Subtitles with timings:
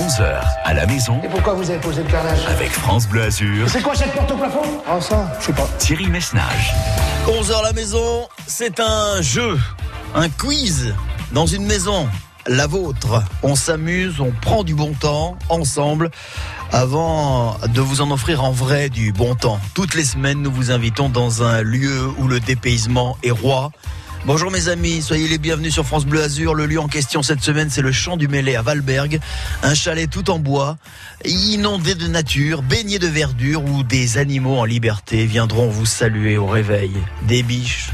[0.00, 3.68] 11h à la maison Et pourquoi vous avez posé le carrelage avec France Bleu Azur,
[3.68, 4.62] C'est quoi cette porte au plafond?
[4.88, 5.68] Ah ça, je sais pas.
[5.76, 6.72] Thierry Messnage.
[7.26, 9.58] 11h à la maison, c'est un jeu,
[10.14, 10.94] un quiz
[11.32, 12.08] dans une maison,
[12.46, 13.22] la vôtre.
[13.42, 16.10] On s'amuse, on prend du bon temps ensemble
[16.72, 19.60] avant de vous en offrir en vrai du bon temps.
[19.74, 23.70] Toutes les semaines, nous vous invitons dans un lieu où le dépaysement est roi.
[24.26, 26.54] Bonjour mes amis, soyez les bienvenus sur France Bleu Azur.
[26.54, 29.18] Le lieu en question cette semaine, c'est le Champ du Mêlé à Valberg.
[29.62, 30.76] Un chalet tout en bois,
[31.24, 36.46] inondé de nature, baigné de verdure où des animaux en liberté viendront vous saluer au
[36.46, 36.92] réveil.
[37.22, 37.92] Des biches,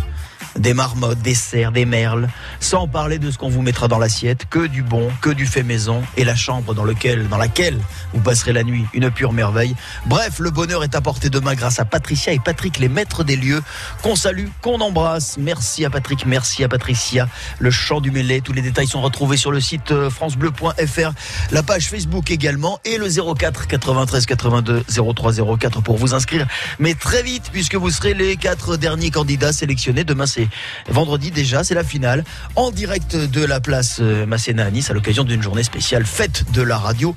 [0.58, 2.28] des marmottes, des cerfs, des merles,
[2.60, 5.62] sans parler de ce qu'on vous mettra dans l'assiette, que du bon, que du fait
[5.62, 7.78] maison, et la chambre dans, lequel, dans laquelle
[8.12, 9.74] vous passerez la nuit, une pure merveille.
[10.06, 13.62] Bref, le bonheur est apporté demain grâce à Patricia et Patrick, les maîtres des lieux,
[14.02, 15.36] qu'on salue, qu'on embrasse.
[15.38, 17.28] Merci à Patrick, merci à Patricia.
[17.58, 21.12] Le chant du mêlé, tous les détails sont retrouvés sur le site euh, francebleu.fr,
[21.50, 26.46] la page Facebook également, et le 04 93 82 03 04 pour vous inscrire.
[26.78, 30.04] Mais très vite, puisque vous serez les quatre derniers candidats sélectionnés.
[30.04, 30.45] Demain, c'est
[30.88, 34.94] vendredi déjà, c'est la finale, en direct de la place euh, Masséna à Nice, à
[34.94, 37.14] l'occasion d'une journée spéciale fête de la radio.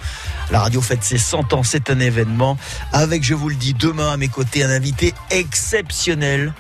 [0.51, 2.57] La radio fête ses 100 ans, c'est un événement,
[2.91, 6.53] avec, je vous le dis, demain à mes côtés, un invité exceptionnel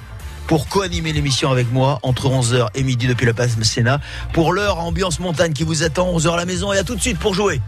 [0.47, 3.99] pour co-animer l'émission avec moi entre 11h et midi depuis la place Masséna.
[4.33, 7.01] Pour l'heure, ambiance montagne qui vous attend, 11h à la maison et à tout de
[7.01, 7.61] suite pour jouer.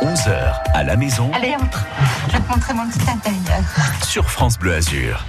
[0.00, 1.84] 11h à la maison Allez, entre.
[2.28, 3.62] Je vais te montrer mon petit intérieur.
[4.06, 5.24] sur France Bleu Azur.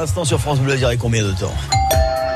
[0.00, 1.54] L'instant sur France Bleu Azur et combien de temps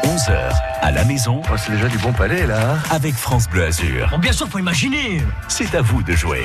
[0.05, 0.51] 11h
[0.81, 2.77] à la maison Oh, c'est déjà du bon palais là.
[2.91, 4.09] avec France Bleu Azur.
[4.11, 5.23] Bon, bien sûr, faut imaginer.
[5.47, 6.45] C'est à vous de jouer.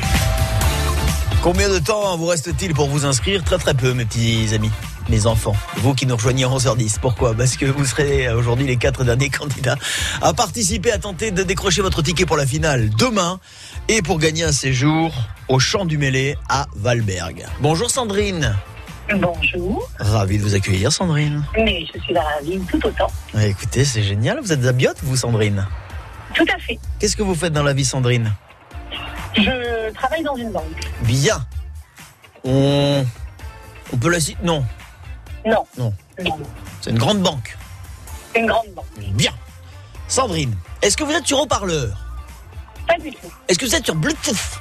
[1.41, 4.69] Combien de temps vous reste-t-il pour vous inscrire Très très peu mes petits amis,
[5.09, 5.55] mes enfants.
[5.77, 6.99] Vous qui nous rejoignez à 11h10.
[7.01, 7.33] Pourquoi?
[7.33, 9.77] Parce que vous serez aujourd'hui les quatre derniers candidats
[10.21, 13.39] à participer, à tenter de décrocher votre ticket pour la finale demain
[13.87, 15.11] et pour gagner un séjour
[15.47, 17.43] au Champ du Mêlé à Valberg.
[17.59, 18.55] Bonjour Sandrine.
[19.15, 21.43] Bonjour, Ravi de vous accueillir Sandrine.
[21.55, 23.07] mais je suis ravie tout autant.
[23.39, 24.39] Écoutez, c'est génial.
[24.41, 25.65] Vous êtes zabiote vous Sandrine
[26.33, 26.77] Tout à fait.
[26.99, 28.33] Qu'est-ce que vous faites dans la vie Sandrine?
[29.35, 30.63] Je travaille dans une banque.
[31.03, 31.45] Bien.
[32.43, 33.05] On,
[33.93, 34.65] on peut la citer Non,
[35.45, 35.65] Non.
[35.77, 35.93] Non.
[36.23, 36.37] Non.
[36.81, 37.57] c'est une grande banque.
[38.35, 38.85] Une grande banque.
[39.13, 39.31] Bien.
[40.09, 41.97] Sandrine, est-ce que vous êtes sur haut-parleur?
[42.87, 43.27] Pas du tout.
[43.47, 44.59] Est-ce que vous êtes sur Bluetooth?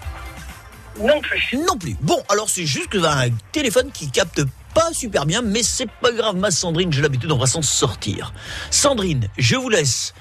[1.00, 1.58] Non plus.
[1.66, 1.96] Non plus.
[2.00, 4.42] Bon, alors c'est juste que un téléphone qui capte
[4.74, 8.34] pas super bien, mais c'est pas grave, ma Sandrine, j'ai l'habitude, on va s'en sortir.
[8.70, 10.12] Sandrine, je vous laisse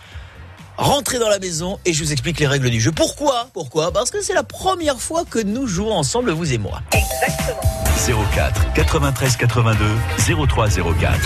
[0.77, 2.91] rentrer dans la maison et je vous explique les règles du jeu.
[2.91, 3.49] Pourquoi?
[3.53, 3.91] Pourquoi?
[3.91, 6.81] Parce que c'est la première fois que nous jouons ensemble, vous et moi.
[6.91, 7.61] Exactement.
[8.33, 9.85] 04 93 82
[10.47, 11.19] 03 04.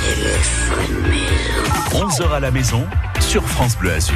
[1.92, 2.86] 11h à la maison
[3.20, 4.16] sur France Bleu Azur.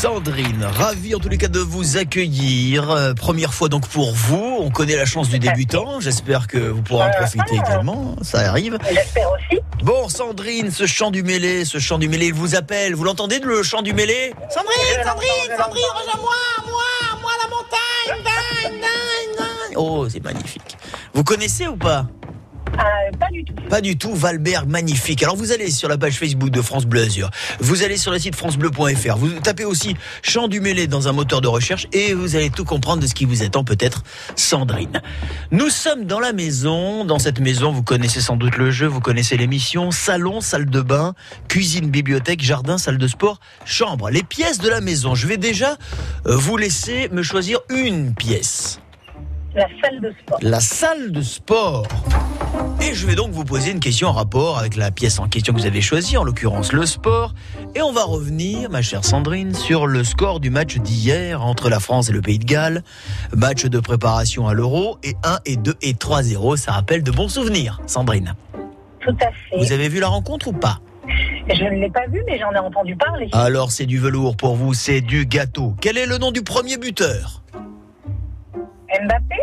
[0.00, 2.90] Sandrine, ravi en tous les cas de vous accueillir.
[2.90, 4.56] Euh, première fois donc pour vous.
[4.58, 6.00] On connaît la chance du débutant.
[6.00, 8.16] J'espère que vous pourrez en profiter également.
[8.22, 8.78] Ça arrive.
[8.88, 9.60] J'espère aussi.
[9.82, 12.94] Bon, Sandrine, ce chant du mêlé, ce chant du mêlé, il vous appelle.
[12.94, 16.34] Vous l'entendez, le chant du mêlé Sandrine, Sandrine, Sandrine, rejoins-moi,
[16.66, 18.24] moi, moi, la montagne.
[19.76, 20.78] Oh, c'est magnifique.
[21.12, 22.06] Vous connaissez ou pas?
[22.74, 23.54] Euh, pas du tout.
[23.68, 25.22] Pas du tout, Valberg, magnifique.
[25.22, 27.30] Alors vous allez sur la page Facebook de France Bleu Azur,
[27.60, 31.40] vous allez sur le site francebleu.fr, vous tapez aussi Chant du Mêlé dans un moteur
[31.40, 34.02] de recherche et vous allez tout comprendre de ce qui vous attend peut-être
[34.36, 35.00] Sandrine.
[35.50, 39.00] Nous sommes dans la maison, dans cette maison vous connaissez sans doute le jeu, vous
[39.00, 41.14] connaissez l'émission, salon, salle de bain,
[41.48, 45.14] cuisine, bibliothèque, jardin, salle de sport, chambre, les pièces de la maison.
[45.14, 45.76] Je vais déjà
[46.26, 48.80] euh, vous laisser me choisir une pièce
[49.60, 50.38] La salle de sport.
[50.40, 51.86] la salle de sport.
[52.80, 55.52] Et je vais donc vous poser une question en rapport avec la pièce en question
[55.52, 57.34] que vous avez choisie, en l'occurrence le sport.
[57.74, 61.78] Et on va revenir, ma chère Sandrine, sur le score du match d'hier entre la
[61.78, 62.82] France et le Pays de Galles.
[63.36, 66.56] Match de préparation à l'Euro et 1 et 2 et 3-0.
[66.56, 68.34] Ça rappelle de bons souvenirs, Sandrine.
[69.00, 69.58] Tout à fait.
[69.58, 70.78] Vous avez vu la rencontre ou pas?
[71.52, 73.28] Je ne l'ai pas vu, mais j'en ai entendu parler.
[73.32, 75.74] Alors c'est du velours pour vous, c'est du gâteau.
[75.82, 77.42] Quel est le nom du premier buteur?
[78.92, 79.36] Mbappé?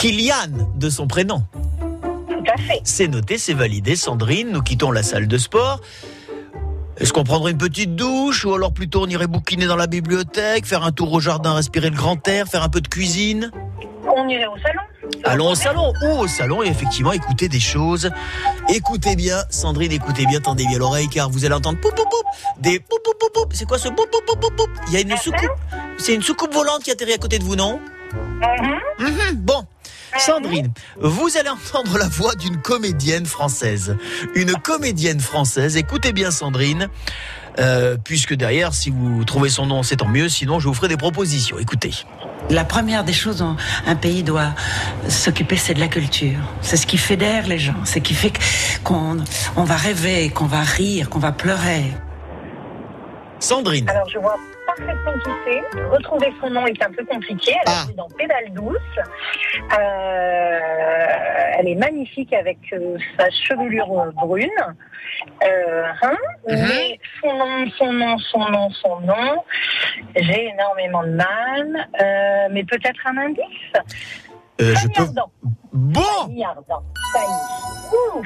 [0.00, 1.42] Kylian, de son prénom.
[2.26, 2.80] Tout à fait.
[2.84, 3.96] C'est noté, c'est validé.
[3.96, 5.82] Sandrine, nous quittons la salle de sport.
[6.96, 10.64] Est-ce qu'on prendrait une petite douche ou alors plutôt on irait bouquiner dans la bibliothèque,
[10.64, 13.50] faire un tour au jardin, respirer le grand air, faire un peu de cuisine?
[14.16, 14.80] On irait au salon.
[15.24, 18.10] Allons au salon ou au salon et effectivement écouter des choses.
[18.70, 22.24] Écoutez bien, Sandrine, écoutez bien, tendez bien l'oreille car vous allez entendre poup poup poup,
[22.58, 23.48] des poup poup poup poup.
[23.52, 24.70] C'est quoi ce poup poup poup poup poup?
[24.88, 25.50] Il y a une soucoupe.
[25.98, 27.78] C'est une soucoupe volante qui atterrit à côté de vous, non?
[28.14, 28.80] Mhm.
[28.98, 29.64] Mhm, Bon,
[30.18, 33.96] Sandrine, vous allez entendre la voix d'une comédienne française.
[34.34, 35.76] Une comédienne française.
[35.76, 36.88] Écoutez bien, Sandrine.
[37.58, 40.28] euh, puisque derrière, si vous trouvez son nom, c'est tant mieux.
[40.28, 41.58] Sinon, je vous ferai des propositions.
[41.58, 41.92] Écoutez.
[42.48, 44.54] La première des choses dont un pays doit
[45.08, 46.38] s'occuper, c'est de la culture.
[46.62, 47.74] C'est ce qui fédère les gens.
[47.84, 48.32] C'est ce qui fait
[48.84, 49.18] qu'on
[49.56, 51.84] on va rêver, qu'on va rire, qu'on va pleurer.
[53.40, 53.88] Sandrine.
[53.88, 54.36] Alors, je vois
[54.76, 55.80] parfaitement qui c'est.
[55.88, 57.52] Retrouver son nom est un peu compliqué.
[57.54, 57.80] Elle Ah.
[57.82, 58.76] a joué dans Pédale douce.
[59.78, 60.58] Euh,
[61.58, 64.48] elle est magnifique avec euh, sa chevelure euh, brune.
[65.44, 66.16] Euh, hein,
[66.48, 66.56] Mhm.
[66.68, 69.44] Mais son nom, son nom, son nom, son nom,
[70.16, 71.88] j'ai énormément de mal.
[72.52, 73.72] Mais peut-être un indice
[74.58, 75.06] je peux.
[75.72, 76.82] Bon, Fanny Ardant.
[77.14, 77.32] Fanny.
[77.92, 78.22] Ouh.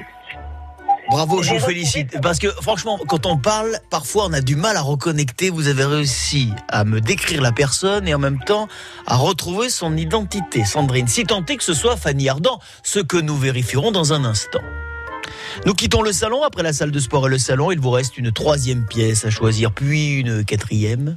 [1.10, 2.20] Bravo, je vous félicite.
[2.20, 5.50] Parce que franchement, quand on parle, parfois on a du mal à reconnecter.
[5.50, 8.68] Vous avez réussi à me décrire la personne et en même temps
[9.06, 11.08] à retrouver son identité, Sandrine.
[11.08, 14.60] Si tant est que ce soit Fanny Ardant, ce que nous vérifierons dans un instant.
[15.66, 16.42] Nous quittons le salon.
[16.42, 19.30] Après la salle de sport et le salon, il vous reste une troisième pièce à
[19.30, 21.16] choisir, puis une quatrième.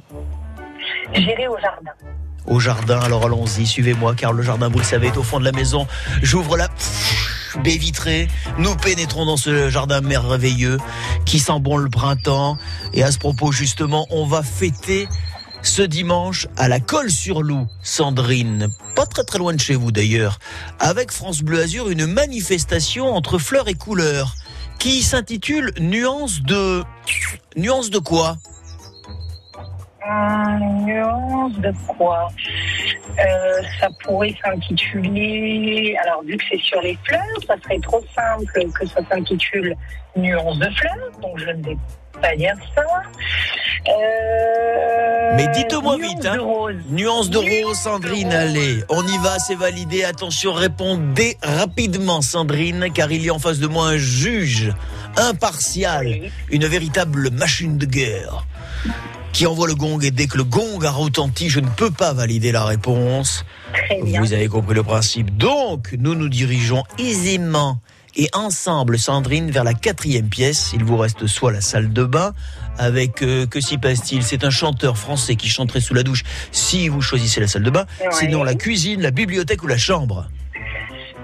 [1.14, 1.90] J'irai au jardin.
[2.46, 5.44] Au jardin, alors allons-y, suivez-moi, car le jardin, vous le savez, est au fond de
[5.44, 5.86] la maison.
[6.22, 6.68] J'ouvre la
[7.62, 8.28] baie vitrée.
[8.58, 10.78] Nous pénétrons dans ce jardin merveilleux
[11.24, 12.58] qui sent bon le printemps.
[12.92, 15.08] Et à ce propos, justement, on va fêter
[15.62, 20.38] ce dimanche à la Colle-sur-Loup, Sandrine, pas très très loin de chez vous d'ailleurs,
[20.78, 24.34] avec France Bleu Azur, une manifestation entre fleurs et couleurs
[24.78, 26.84] qui s'intitule Nuance de...
[27.56, 28.38] Nuance de quoi?
[30.10, 32.28] Une nuance de quoi
[33.18, 38.70] Euh, ça pourrait s'intituler, alors vu que c'est sur les fleurs, ça serait trop simple
[38.78, 39.74] que ça s'intitule
[40.16, 41.76] Nuance de fleurs, donc je ne vais
[42.22, 42.82] pas dire ça.
[43.88, 46.34] Euh, Mais dites-moi vite, hein.
[46.36, 46.74] de rose.
[46.90, 48.34] Nuance de Nuance rose, de Sandrine, rose.
[48.36, 50.04] allez, on y va, c'est validé.
[50.04, 54.72] Attention, répondez rapidement, Sandrine, car il y a en face de moi un juge
[55.16, 56.30] impartial, Oui.
[56.50, 58.44] une véritable machine de guerre
[59.32, 62.12] qui envoie le gong et dès que le gong a retenti, je ne peux pas
[62.12, 63.44] valider la réponse.
[63.72, 64.20] Très bien.
[64.20, 65.36] Vous avez compris le principe.
[65.36, 67.80] Donc, nous nous dirigeons aisément
[68.16, 70.72] et ensemble, Sandrine, vers la quatrième pièce.
[70.74, 72.34] Il vous reste soit la salle de bain,
[72.76, 74.24] avec euh, que s'y passe-t-il?
[74.24, 77.70] C'est un chanteur français qui chanterait sous la douche si vous choisissez la salle de
[77.70, 77.86] bain.
[78.00, 78.08] Ouais.
[78.10, 80.28] Sinon, la cuisine, la bibliothèque ou la chambre?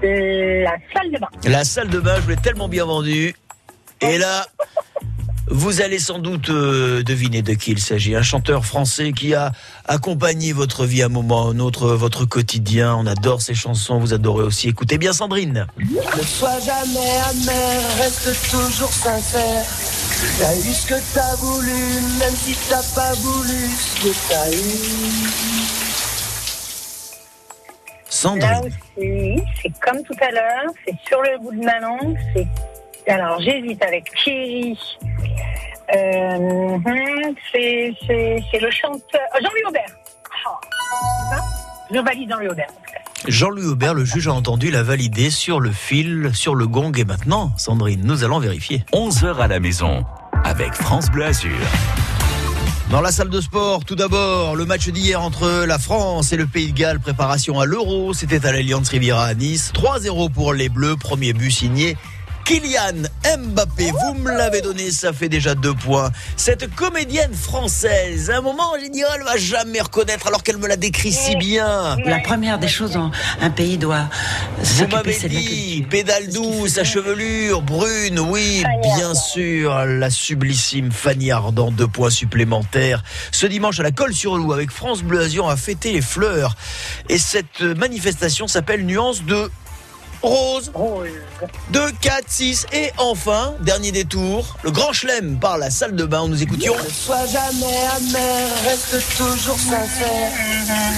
[0.01, 1.27] La salle de bain.
[1.43, 3.35] La salle de bain, je l'ai tellement bien vendue.
[3.99, 4.45] Et là,
[5.47, 8.15] vous allez sans doute euh, deviner de qui il s'agit.
[8.15, 9.51] Un chanteur français qui a
[9.85, 12.95] accompagné votre vie à un moment ou un autre, votre quotidien.
[12.95, 14.69] On adore ses chansons, vous adorez aussi.
[14.69, 15.67] Écoutez bien Sandrine.
[15.77, 19.65] Ne sois jamais amer, reste toujours sincère.
[20.39, 21.71] T'as eu ce que t'as voulu,
[22.19, 25.65] même si t'as pas voulu ce que t'as eu.
[28.39, 28.71] Là Sandrine.
[28.97, 32.17] aussi, c'est comme tout à l'heure, c'est sur le bout de ma langue.
[32.33, 32.47] C'est
[33.11, 34.77] alors j'hésite avec Thierry.
[35.95, 39.95] Euh, hum, c'est c'est c'est le chanteur oh, Jean-Louis Aubert.
[40.47, 40.59] Ah,
[41.29, 41.43] ça
[41.93, 42.67] je valide Jean-Louis Aubert.
[43.27, 46.91] Jean-Louis Aubert, le juge a entendu, l'a validé sur le fil, sur le gong.
[46.97, 48.83] Et maintenant, Sandrine, nous allons vérifier.
[48.93, 50.03] 11h à la maison
[50.43, 51.57] avec France Bleu Azur.
[52.91, 56.45] Dans la salle de sport, tout d'abord, le match d'hier entre la France et le
[56.45, 58.13] Pays de Galles, préparation à l'Euro.
[58.13, 59.71] C'était à l'Alliance Riviera à Nice.
[59.73, 61.97] 3-0 pour les Bleus, premier but signé.
[62.45, 63.09] Kylian
[63.39, 66.11] Mbappé, vous me l'avez donné, ça fait déjà deux points.
[66.37, 70.57] Cette comédienne française, à un moment, j'ai dit, oh, elle va jamais reconnaître alors qu'elle
[70.57, 71.97] me la décrit si bien.
[72.05, 73.09] La première des choses dont
[73.41, 74.09] un pays doit
[74.59, 78.63] Vous m'avez c'est de la dit, pédale douce, sa chevelure brune, oui,
[78.95, 83.03] bien sûr, la sublissime Fanny Ardant, deux points supplémentaires.
[83.31, 86.55] Ce dimanche à la Colle-sur-Loup, avec France Bleu Azur, on a fêté les fleurs.
[87.09, 89.49] Et cette manifestation s'appelle Nuance de
[90.25, 90.71] Rose.
[90.73, 91.07] Rose.
[91.71, 96.23] 2, 4, 6 et enfin, dernier détour, le grand chelem par la salle de bain
[96.23, 96.75] où nous écoutions.
[96.75, 100.31] Ne sois jamais amer, reste toujours sincère.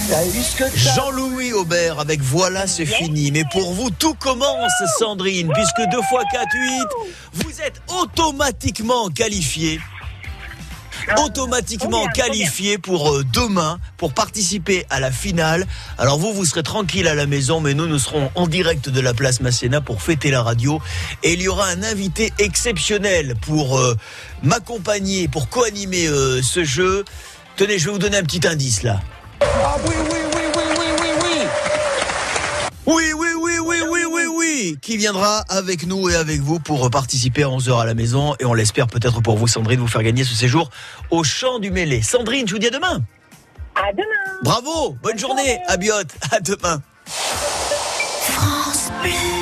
[0.08, 3.30] T'as eu ce que t'as Jean-Louis Aubert avec Voilà, c'est fini.
[3.30, 6.86] Mais pour vous, tout commence, Sandrine, puisque 2 fois 4, 8,
[7.34, 9.80] vous êtes automatiquement qualifié.
[11.16, 15.66] Automatiquement qualifié pour euh, demain, pour participer à la finale.
[15.96, 19.00] Alors vous, vous serez tranquille à la maison, mais nous, nous serons en direct de
[19.00, 20.80] la place Masséna pour fêter la radio.
[21.22, 23.96] Et il y aura un invité exceptionnel pour euh,
[24.42, 27.04] m'accompagner, pour co-animer euh, ce jeu.
[27.56, 29.00] Tenez, je vais vous donner un petit indice là.
[29.40, 30.38] Ah oui, oui, oui.
[32.88, 34.22] Oui, oui, oui, oui, oui,
[34.76, 38.44] qui viendra avec nous et avec vous pour participer à 11h à la maison et
[38.44, 40.70] on l'espère peut-être pour vous, Sandrine, vous faire gagner ce séjour
[41.10, 42.02] au champ du mêlé.
[42.02, 43.02] Sandrine, je vous dis à demain.
[43.74, 44.38] À demain.
[44.42, 46.82] Bravo, bonne journée, à Biote, à demain.
[49.04, 49.37] Les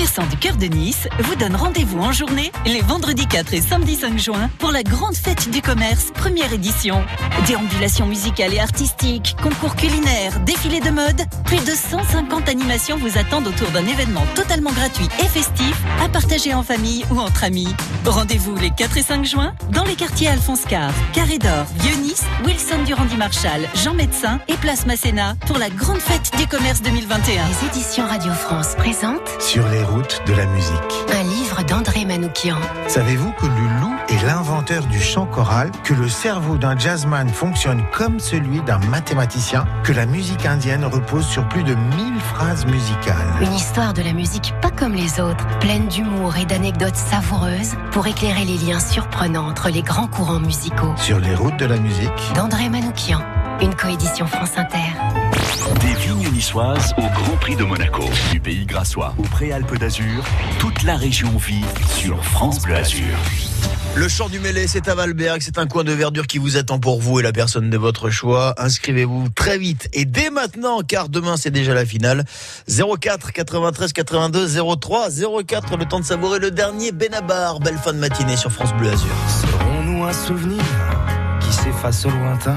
[0.00, 3.96] commerçants du cœur de Nice vous donnent rendez-vous en journée les vendredis 4 et samedi
[3.96, 7.04] 5 juin pour la grande fête du commerce première édition.
[7.46, 13.46] Déambulations musicales et artistiques, concours culinaires, défilés de mode, plus de 150 animations vous attendent
[13.46, 17.68] autour d'un événement totalement gratuit et festif à partager en famille ou entre amis.
[18.06, 22.84] Rendez-vous les 4 et 5 juin dans les quartiers Alphonse Carre, Carré d'Or, Vieux-Nice, Wilson
[22.86, 27.42] Durandi Marshall, Jean Médecin et Place Masséna pour la grande fête du commerce 2021.
[27.48, 31.04] Les éditions Radio France présentent Sur les routes de la musique.
[31.12, 32.56] un livre d'André Manoukian.
[32.86, 38.20] Savez-vous que Lulu est l'inventeur du chant choral, que le cerveau d'un jazzman fonctionne comme
[38.20, 43.16] celui d'un mathématicien, que la musique indienne repose sur plus de 1000 phrases musicales?
[43.40, 48.06] Une histoire de la musique pas comme les autres, pleine d'humour et d'anecdotes savoureuses pour
[48.06, 50.94] éclairer les liens surprenants entre les grands courants musicaux.
[50.96, 53.22] Sur les routes de la musique, D'André Manoukian,
[53.62, 54.78] une coédition France Inter.
[55.80, 58.02] Des vignes niçoises au Grand Prix de Monaco.
[58.32, 60.24] Du pays grassois au Préalpes d'Azur,
[60.58, 63.16] toute la région vit sur France Bleu Azur.
[63.96, 66.78] Le champ du mêlé, c'est à Valberg, c'est un coin de verdure qui vous attend
[66.78, 68.54] pour vous et la personne de votre choix.
[68.56, 72.24] Inscrivez-vous très vite et dès maintenant, car demain c'est déjà la finale.
[72.68, 74.48] 04 93 82
[74.80, 75.08] 03
[75.44, 77.60] 04, le temps de savourer le dernier Benabar.
[77.60, 79.10] Belle fin de matinée sur France Bleu Azur.
[79.42, 80.62] Serons-nous un souvenir
[81.40, 82.56] qui s'efface au lointain?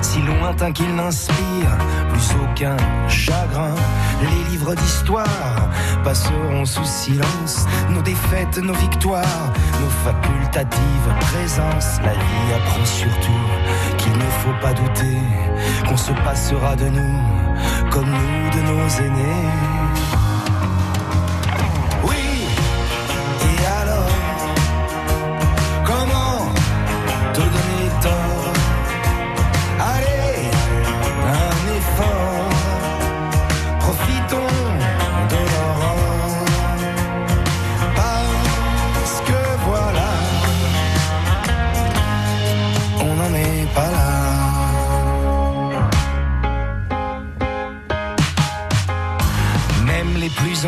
[0.00, 1.76] Si lointain qu'il n'inspire
[2.10, 2.76] plus aucun
[3.08, 3.74] chagrin.
[4.22, 5.68] Les livres d'histoire
[6.04, 12.00] passeront sous silence nos défaites, nos victoires, nos facultatives présences.
[12.04, 13.44] La vie apprend surtout
[13.98, 15.18] qu'il ne faut pas douter
[15.88, 17.20] qu'on se passera de nous
[17.90, 19.81] comme nous de nos aînés.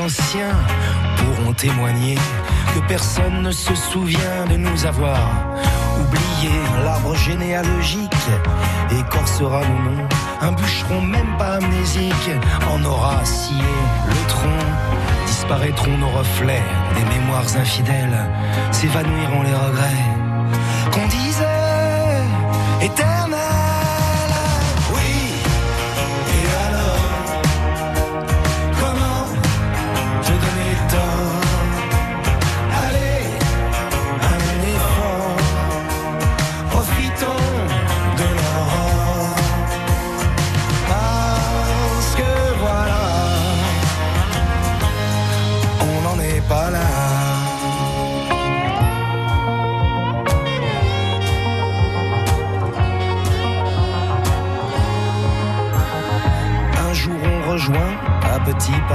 [0.05, 0.57] Anciens
[1.17, 2.17] pourront témoigner
[2.75, 5.19] que personne ne se souvient de nous avoir
[6.01, 6.53] oublié
[6.85, 8.27] l'arbre généalogique
[8.91, 10.09] écorcera nos noms.
[10.43, 12.31] Un bûcheron même pas amnésique
[12.73, 13.65] en aura scié
[14.09, 14.67] le tronc.
[15.27, 18.27] Disparaîtront nos reflets des mémoires infidèles,
[18.73, 20.07] s'évanouiront les regrets
[20.93, 22.23] qu'on disait
[22.83, 23.34] éternels.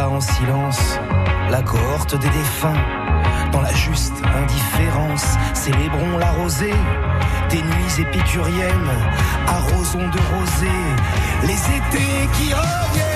[0.07, 0.99] En silence,
[1.49, 2.81] la cohorte des défunts.
[3.51, 6.73] Dans la juste indifférence, célébrons la rosée
[7.49, 8.91] des nuits épicuriennes,
[9.47, 10.67] arrosons de rosée
[11.43, 13.08] les étés qui reviennent.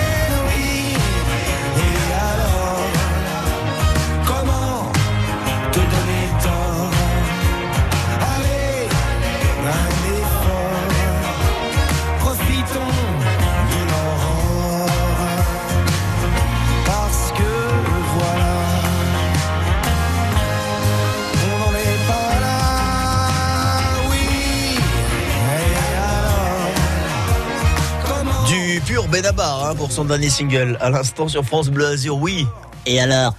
[28.46, 30.76] Du pur Benabar hein, pour son dernier single.
[30.80, 32.46] À l'instant sur France Bleu Azur, oui.
[32.84, 33.34] Et alors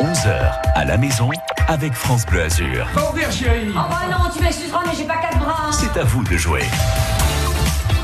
[0.00, 1.30] 11h à la maison
[1.66, 2.86] avec France Bleu Azur.
[2.94, 3.68] Ouvrir, chérie.
[3.70, 5.70] Oh bah non, tu m'excuseras, mais j'ai pas quatre bras.
[5.72, 6.64] C'est à vous de jouer.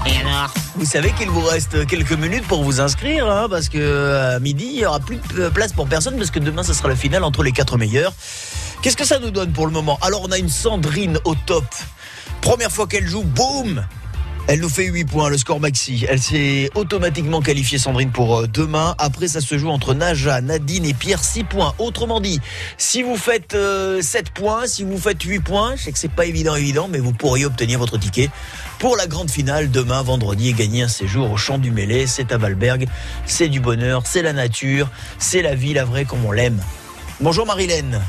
[0.06, 4.34] Et alors Vous savez qu'il vous reste quelques minutes pour vous inscrire, hein, parce que
[4.36, 6.88] à midi, il n'y aura plus de place pour personne, parce que demain, ce sera
[6.88, 8.12] la finale entre les quatre meilleurs.
[8.80, 9.98] Qu'est-ce que ça nous donne pour le moment?
[10.02, 11.64] Alors, on a une Sandrine au top.
[12.40, 13.84] Première fois qu'elle joue, boum
[14.46, 16.04] elle nous fait 8 points, le score maxi.
[16.08, 18.94] Elle s'est automatiquement qualifiée, Sandrine, pour euh, demain.
[18.98, 21.74] Après, ça se joue entre Naja, Nadine et Pierre, 6 points.
[21.78, 22.40] Autrement dit,
[22.76, 26.10] si vous faites euh, 7 points, si vous faites 8 points, je sais que c'est
[26.10, 28.28] pas évident, évident, mais vous pourriez obtenir votre ticket
[28.78, 32.06] pour la grande finale demain, vendredi, et gagner un séjour au Champ du Mêlé.
[32.06, 32.86] C'est à Valberg.
[33.24, 36.60] C'est du bonheur, c'est la nature, c'est la vie, la vraie, comme on l'aime.
[37.20, 38.02] Bonjour Marilène.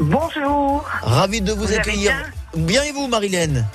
[0.00, 0.84] Bonjour.
[1.02, 2.12] Ravi de vous, accueillir.
[2.56, 2.82] Bien?
[2.82, 3.66] Et vous, Marilène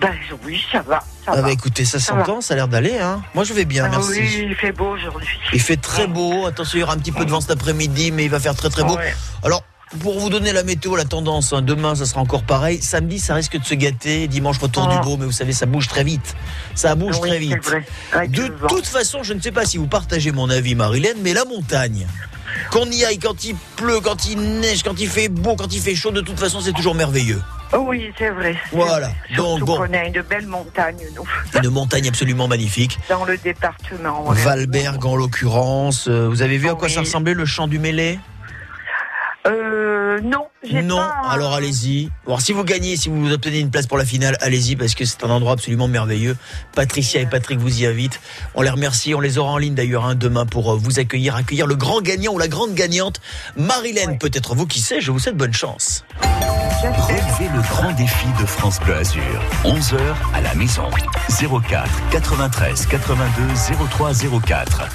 [0.00, 0.12] Ben
[0.44, 1.00] oui, ça va.
[1.24, 1.42] Ça Ah va.
[1.42, 2.98] bah écoutez, ça Ça s'entend, ça a l'air d'aller.
[2.98, 3.22] Hein.
[3.34, 4.20] Moi, je vais bien, Ah merci.
[4.20, 5.28] Oui, il fait beau aujourd'hui.
[5.52, 6.46] Il fait très beau.
[6.46, 8.54] Attention, il y aura un petit peu de vent cet après-midi, mais il va faire
[8.54, 8.96] très très beau.
[8.96, 9.14] Ouais.
[9.42, 9.62] Alors,
[10.00, 12.80] pour vous donner la météo, la tendance, hein, demain, ça sera encore pareil.
[12.82, 14.26] Samedi, ça risque de se gâter.
[14.28, 16.34] Dimanche, retour du beau, mais vous savez, ça bouge très vite.
[16.74, 17.56] Ça bouge Oui, très vite.
[18.30, 21.44] De toute façon, je ne sais pas si vous partagez mon avis, Marilène, mais la
[21.44, 22.06] montagne,
[22.70, 25.80] qu'on y aille quand il pleut, quand il neige, quand il fait beau, quand il
[25.80, 27.40] fait chaud, de toute façon, c'est toujours merveilleux.
[27.78, 28.56] Oui, c'est vrai.
[28.72, 29.08] Voilà.
[29.08, 29.16] vrai.
[29.36, 29.76] Donc, Surtout bon.
[29.78, 31.24] qu'on a une belle montagne, nous,
[31.62, 32.98] Une montagne absolument magnifique.
[33.08, 34.28] dans le département.
[34.28, 34.36] ouais.
[34.42, 36.06] Valberg, en l'occurrence.
[36.08, 38.18] Euh, Vous avez vu à quoi ça ressemblait le champ du Mêlé
[39.84, 41.14] Euh, non, j'ai Non, pas...
[41.28, 42.10] alors allez-y.
[42.26, 45.04] Alors si vous gagnez, si vous obtenez une place pour la finale, allez-y parce que
[45.04, 46.36] c'est un endroit absolument merveilleux.
[46.74, 48.18] Patricia et Patrick vous y invitent.
[48.54, 51.36] On les remercie, on les aura en ligne d'ailleurs hein, demain pour euh, vous accueillir,
[51.36, 53.20] accueillir le grand gagnant ou la grande gagnante,
[53.56, 54.18] Marilène.
[54.18, 56.04] Peut-être vous qui sait, je vous souhaite bonne chance.
[56.82, 59.22] Relevez le grand défi de France Bleu Azur.
[59.64, 59.98] 11h
[60.34, 60.84] à la maison.
[61.28, 63.42] 04 93 82
[63.90, 64.12] 03
[64.46, 64.88] 04.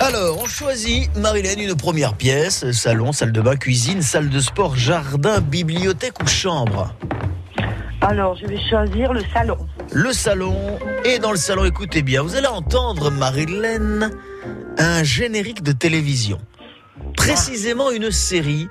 [0.00, 4.76] Alors, on choisit, Marilène, une première pièce, salon, salle de bain, cuisine, salle de sport,
[4.76, 6.94] jardin, bibliothèque ou chambre?
[8.00, 9.58] Alors, je vais choisir le salon.
[9.92, 10.78] le salon.
[11.04, 14.10] Et dans le salon, écoutez bien, vous allez entendre, Marilyn,
[14.78, 16.38] un générique de télévision.
[17.16, 18.68] Précisément une série.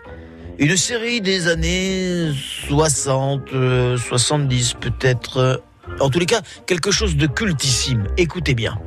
[0.59, 2.31] Une série des années
[2.67, 5.37] 60, euh, 70 peut-être.
[5.37, 5.57] euh,
[5.99, 8.07] En tous les cas, quelque chose de cultissime.
[8.17, 8.79] Écoutez bien.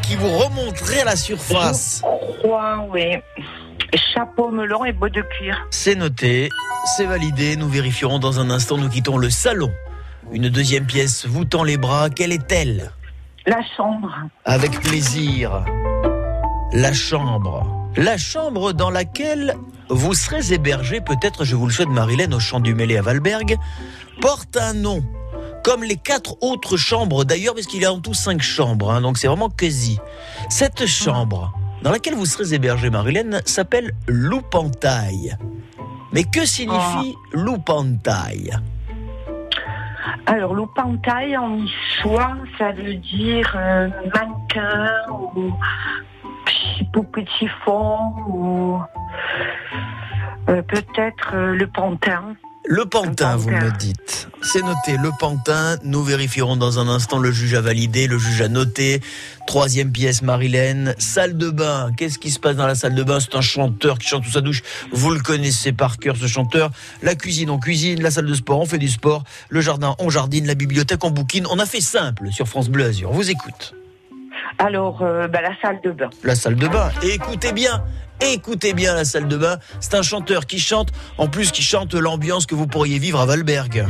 [0.00, 3.16] Qui vous remonteraient à la surface Je crois, oui.
[4.14, 5.66] Chapeau melon et bottes de cuir.
[5.70, 6.50] C'est noté,
[6.96, 7.56] c'est validé.
[7.56, 8.76] Nous vérifierons dans un instant.
[8.76, 9.70] Nous quittons le salon.
[10.30, 12.10] Une deuxième pièce vous tend les bras.
[12.10, 12.92] Quelle est-elle?
[13.46, 14.14] La chambre.
[14.44, 15.64] Avec plaisir.
[16.72, 17.66] La chambre.
[17.96, 19.56] La chambre dans laquelle
[19.88, 23.56] vous serez hébergé, peut-être, je vous le souhaite, Marilène, au Champ du Mêlé à Valberg,
[24.20, 25.02] porte un nom.
[25.68, 29.02] Comme les quatre autres chambres d'ailleurs, parce qu'il y a en tout cinq chambres, hein,
[29.02, 29.98] donc c'est vraiment quasi.
[30.48, 31.52] Cette chambre
[31.82, 35.36] dans laquelle vous serez hébergé, Marilène, s'appelle Loupantaille.
[36.14, 38.50] Mais que signifie Loupantaille
[40.24, 44.88] Alors, loupantaille en histoire, ça veut dire euh, mannequin
[45.36, 45.52] ou
[47.02, 48.80] petit fond ou
[50.48, 52.36] euh, peut-être euh, le pantin.
[52.70, 54.28] Le pantin, vous me dites.
[54.42, 55.76] C'est noté, le pantin.
[55.84, 57.18] Nous vérifierons dans un instant.
[57.18, 59.00] Le juge a validé, le juge a noté.
[59.46, 60.94] Troisième pièce, Marilène.
[60.98, 61.90] Salle de bain.
[61.96, 63.20] Qu'est-ce qui se passe dans la salle de bain?
[63.20, 64.62] C'est un chanteur qui chante sous sa douche.
[64.92, 66.70] Vous le connaissez par cœur, ce chanteur.
[67.02, 68.02] La cuisine, on cuisine.
[68.02, 69.24] La salle de sport, on fait du sport.
[69.48, 70.46] Le jardin, on jardine.
[70.46, 71.46] La bibliothèque, on bouquine.
[71.50, 73.10] On a fait simple sur France Bleu Azur.
[73.10, 73.74] On vous écoute.
[74.58, 76.10] Alors, euh, bah, la salle de bain.
[76.22, 76.90] La salle de bain.
[77.02, 77.82] Et écoutez bien,
[78.20, 79.58] écoutez bien la salle de bain.
[79.80, 83.26] C'est un chanteur qui chante, en plus qui chante l'ambiance que vous pourriez vivre à
[83.26, 83.86] Valberg.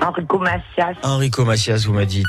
[0.00, 0.96] Enrico Macias.
[1.02, 2.22] Enrico Macias, vous m'avez dit.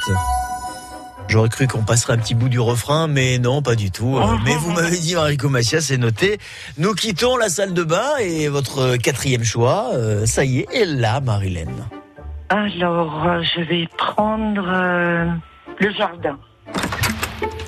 [1.28, 4.18] J'aurais cru qu'on passerait un petit bout du refrain, mais non, pas du tout.
[4.18, 6.38] Euh, mais vous m'avez dit Enrico Macias, c'est noté.
[6.78, 10.86] Nous quittons la salle de bain et votre quatrième choix, euh, ça y est, est
[10.86, 11.88] là, Marilène.
[12.50, 14.62] Alors, euh, je vais prendre
[15.80, 16.38] le jardin.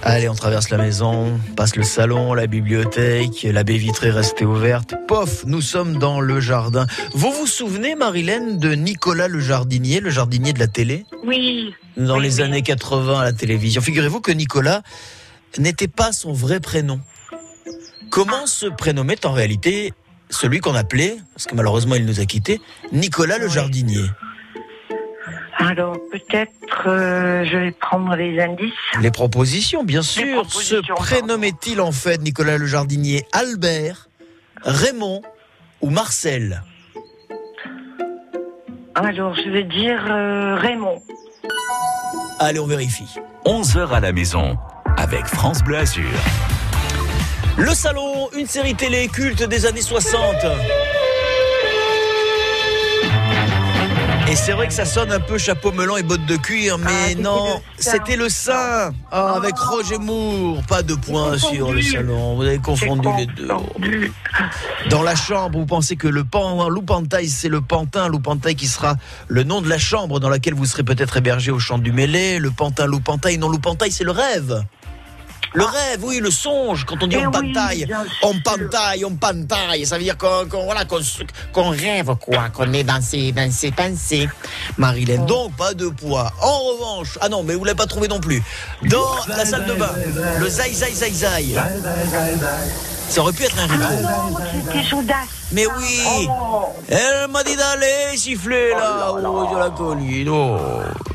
[0.09, 4.95] Allez, on traverse la maison, passe le salon, la bibliothèque, la baie vitrée restée ouverte.
[5.05, 6.87] Pof, nous sommes dans le jardin.
[7.13, 11.05] Vous vous souvenez, Marilène, de Nicolas le jardinier, le jardinier de la télé?
[11.25, 11.73] Oui.
[11.97, 13.81] Dans les années 80 à la télévision.
[13.81, 14.81] Figurez-vous que Nicolas
[15.57, 17.01] n'était pas son vrai prénom.
[18.09, 19.91] Comment se prénommait en réalité
[20.29, 22.61] celui qu'on appelait, parce que malheureusement il nous a quittés,
[22.93, 24.05] Nicolas le jardinier?
[25.59, 28.73] Alors, peut-être euh, je vais prendre les indices.
[29.01, 30.51] Les propositions, bien sûr.
[30.51, 34.07] Se prénommait-il en fait Nicolas le jardinier Albert,
[34.61, 35.23] Raymond
[35.81, 36.61] ou Marcel?
[38.93, 41.01] Alors, je vais dire euh, Raymond.
[42.39, 43.15] Allez, on vérifie.
[43.45, 44.57] 11h à la maison
[44.97, 46.03] avec France Bleu Azur.
[47.57, 50.35] Le Salon, une série télé culte des années 60.
[54.37, 57.61] C'est vrai que ça sonne un peu chapeau melon et bottes de cuir, mais non,
[57.77, 58.91] c'était le sein.
[59.11, 60.61] Ah, avec Roger Moore.
[60.67, 62.35] Pas de points sur le salon.
[62.35, 63.47] Vous avez confondu les deux.
[64.89, 68.95] Dans la chambre, vous pensez que le pan, Loupantaille, c'est le pantin Loupantaille qui sera
[69.27, 72.39] le nom de la chambre dans laquelle vous serez peut-être hébergé au champ du Mêlé.
[72.39, 74.63] Le pantin Loupantaille, non Loupantaille, c'est le rêve.
[75.53, 77.87] Le rêve, oui, le songe, quand on dit Eh on oui, pantaille,
[78.23, 83.01] on pantaille, on pantaille, ça veut dire qu'on voilà, qu'on rêve, quoi, qu'on est dans
[83.01, 84.29] ses, dans ses pensées.
[84.77, 86.31] Marilène, donc pas de poids.
[86.41, 88.43] En revanche, ah non, mais vous l'avez pas trouvé non plus.
[88.83, 89.91] Dans la salle de bain,
[90.39, 91.55] le zaï zaï zaï zaï.
[93.09, 93.83] Ça aurait pu être un rideau.
[93.83, 95.15] Non, c'était Judas.
[95.53, 96.27] Mais oui
[96.89, 100.29] Elle m'a dit d'aller siffler là, oh, de la colline.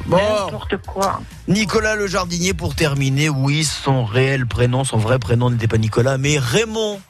[0.06, 0.18] Bon.
[0.18, 1.20] N'importe quoi.
[1.48, 6.18] Nicolas le jardinier pour terminer, oui, son réel prénom, son vrai prénom n'était pas Nicolas,
[6.18, 7.00] mais Raymond.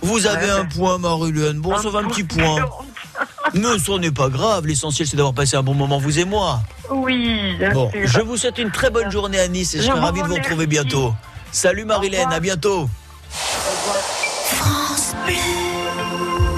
[0.00, 1.58] Vous avez un point, Marilène.
[1.58, 2.60] Bon, ça va un petit point.
[3.54, 6.60] Mais ce n'est pas grave, l'essentiel c'est d'avoir passé un bon moment, vous et moi.
[6.90, 8.00] Oui, bien Bon, sûr.
[8.04, 10.22] je vous souhaite une très bonne journée à Nice et je Je serai vous ravi
[10.22, 11.12] de vous retrouver bientôt.
[11.50, 12.88] Salut Marilène, à bientôt.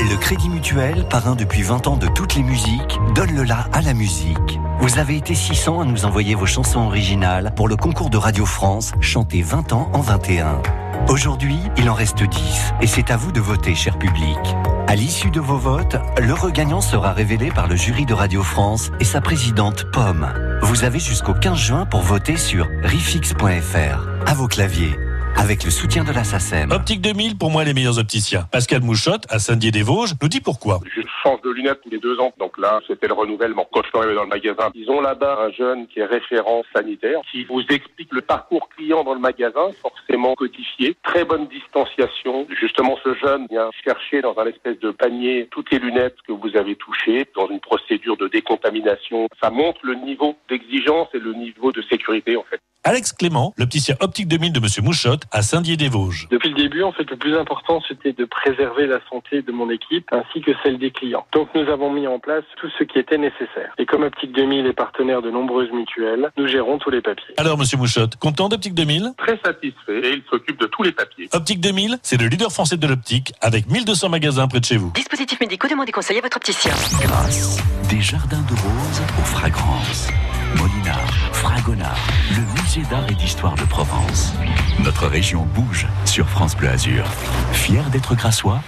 [0.00, 3.80] Le Crédit Mutuel, parrain depuis 20 ans de toutes les musiques, donne le la à
[3.80, 4.58] la musique.
[4.80, 8.46] Vous avez été 600 à nous envoyer vos chansons originales pour le concours de Radio
[8.46, 10.62] France, chanté 20 ans en 21.
[11.06, 14.38] Aujourd'hui, il en reste 10 et c'est à vous de voter, cher public.
[14.86, 18.90] À l'issue de vos votes, le regagnant sera révélé par le jury de Radio France
[19.00, 20.32] et sa présidente Pomme.
[20.62, 24.08] Vous avez jusqu'au 15 juin pour voter sur rifix.fr.
[24.26, 24.98] À vos claviers.
[25.36, 26.70] Avec le soutien de la SACEM.
[26.70, 28.46] Optique 2000, pour moi, les meilleurs opticiens.
[28.52, 30.80] Pascal Mouchotte, à Saint-Dié-des-Vosges, nous dit pourquoi.
[30.94, 32.32] Je change de lunettes tous les deux ans.
[32.38, 33.68] Donc là, c'était le renouvellement.
[33.72, 36.62] Quand je suis arrivé dans le magasin, ils ont là-bas un jeune qui est référent
[36.74, 40.96] sanitaire, qui vous explique le parcours client dans le magasin, forcément codifié.
[41.02, 42.46] Très bonne distanciation.
[42.60, 46.56] Justement, ce jeune vient chercher dans un espèce de panier toutes les lunettes que vous
[46.56, 49.28] avez touchées dans une procédure de décontamination.
[49.42, 52.60] Ça montre le niveau d'exigence et le niveau de sécurité, en fait.
[52.82, 56.28] Alex Clément, l'opticien optique 2000 de Monsieur Mouchotte, à Saint-Dié-des-Vosges.
[56.30, 59.70] Depuis le début, en fait, le plus important, c'était de préserver la santé de mon
[59.70, 61.26] équipe ainsi que celle des clients.
[61.32, 63.72] Donc, nous avons mis en place tout ce qui était nécessaire.
[63.78, 67.34] Et comme Optique 2000 est partenaire de nombreuses mutuelles, nous gérons tous les papiers.
[67.36, 71.28] Alors, Monsieur Mouchotte, content d'Optique 2000 Très satisfait et il s'occupe de tous les papiers.
[71.32, 74.92] Optique 2000, c'est le leader français de l'optique avec 1200 magasins près de chez vous.
[74.94, 76.72] Dispositifs médicaux, demandez conseil à votre opticien.
[77.00, 80.08] Grâce, des jardins de roses aux fragrances.
[80.56, 81.98] Molinard, Fragonard,
[82.30, 84.34] le musée d'art et d'histoire de Provence.
[84.80, 87.04] Notre région bouge sur France Bleu Azur.
[87.52, 88.62] Fier d'être grassois,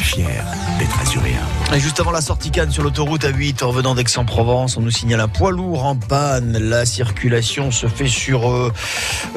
[0.00, 0.44] fier
[0.78, 1.40] d'être azuréen.
[1.74, 5.20] Et juste avant la sortie Cannes sur l'autoroute A8 en revenant d'Aix-en-Provence, on nous signale
[5.20, 6.56] un poids lourd en panne.
[6.58, 8.72] La circulation se fait sur euh,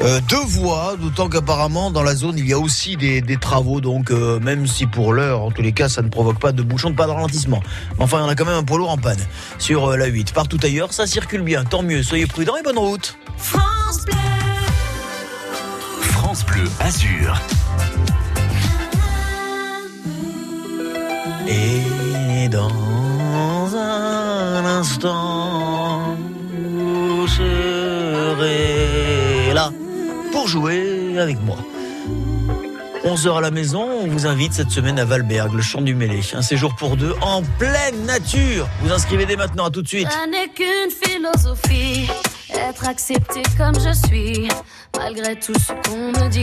[0.00, 3.80] euh, deux voies, d'autant qu'apparemment dans la zone il y a aussi des, des travaux.
[3.80, 6.62] Donc euh, même si pour l'heure, en tous les cas, ça ne provoque pas de
[6.62, 7.62] bouchon, de pas de ralentissement.
[7.96, 9.18] Mais enfin, il y en a quand même un poids lourd en panne
[9.58, 10.32] sur euh, la 8.
[10.32, 11.64] Partout ailleurs, ça circule bien.
[11.64, 12.02] Tant mieux.
[12.02, 13.18] Soyez prudents et bonne route.
[13.36, 14.14] France Bleu.
[16.00, 17.40] France Bleu Azur.
[21.48, 22.70] Et dans
[23.74, 26.16] un instant,
[26.52, 28.74] vous serez
[29.54, 29.70] là
[30.32, 31.56] pour jouer avec moi.
[33.04, 36.20] 11h à la maison, on vous invite cette semaine à Valberg, le champ du Mêlé.
[36.34, 38.68] Un séjour pour deux en pleine nature.
[38.82, 40.08] Vous inscrivez dès maintenant, à tout de suite.
[40.10, 42.06] Ça n'est qu'une philosophie,
[42.52, 44.48] être accepté comme je suis,
[44.98, 46.42] malgré tout ce qu'on me dit.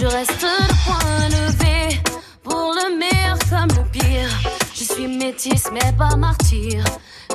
[0.00, 2.00] Je reste le levé,
[2.44, 4.30] pour le meilleur comme le pire.
[4.74, 6.84] Je suis métisse mais pas martyr,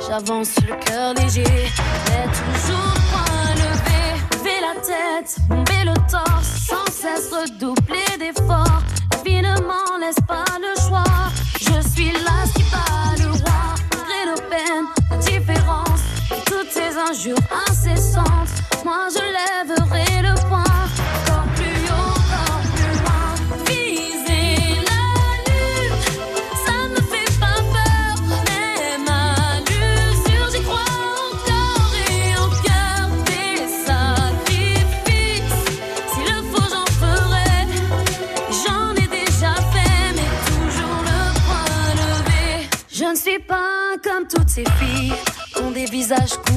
[0.08, 1.44] j'avance le cœur léger,
[2.06, 4.02] mais toujours point levé.
[4.32, 8.82] Lever la tête, bomber le torse, sans cesse redoubler d'efforts.
[9.12, 11.04] La vie ne m'en laisse pas le choix?
[11.60, 12.44] Je suis là,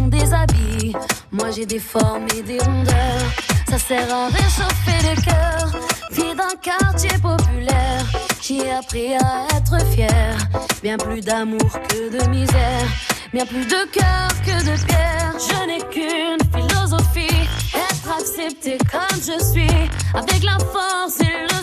[0.09, 0.95] des habits.
[1.31, 3.29] Moi j'ai des formes et des rondeurs.
[3.69, 5.81] Ça sert à réchauffer le cœur.
[6.11, 8.05] Vie d'un quartier populaire,
[8.41, 10.37] j'ai appris à être fier.
[10.81, 12.87] Bien plus d'amour que de misère.
[13.31, 15.33] Bien plus de cœur que de pierre.
[15.37, 17.47] Je n'ai qu'une philosophie.
[17.75, 19.89] Être accepté comme je suis.
[20.15, 21.62] Avec la force et le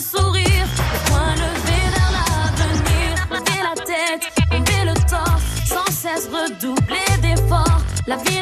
[8.10, 8.39] La vie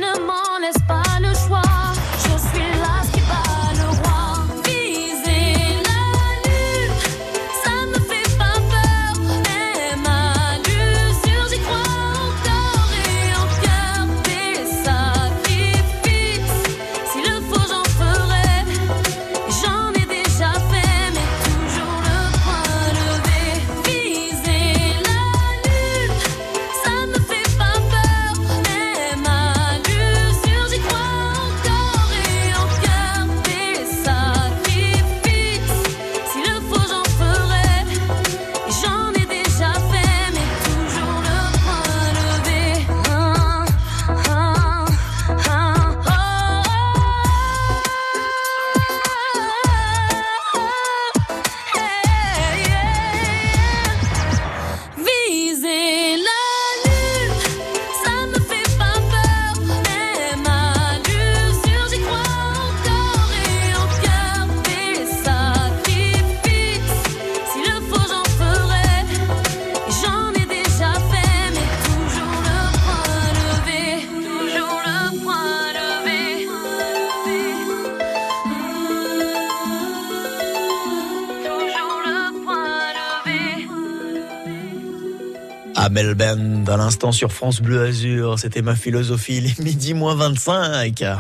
[86.69, 91.01] Dans l'instant sur France Bleu Azur, c'était ma philosophie, les midi moins 25.
[91.01, 91.17] 11h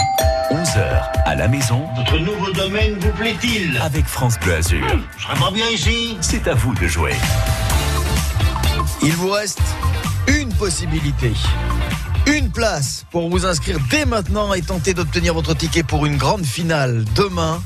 [1.24, 1.86] à la maison.
[1.96, 3.78] Votre nouveau domaine vous plaît-il?
[3.78, 4.86] Avec France Bleu Azur.
[5.16, 7.14] Je serais pas bien ici C'est à vous de jouer.
[9.02, 9.62] Il vous reste
[10.26, 11.32] une possibilité.
[12.26, 16.44] Une place pour vous inscrire dès maintenant et tenter d'obtenir votre ticket pour une grande
[16.44, 17.62] finale demain.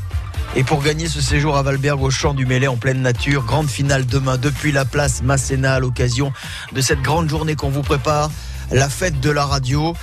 [0.54, 3.70] Et pour gagner ce séjour à Valberg au champ du Mêlé en pleine nature, grande
[3.70, 6.30] finale demain depuis la place Masséna à l'occasion
[6.72, 8.30] de cette grande journée qu'on vous prépare,
[8.70, 9.94] la fête de la radio.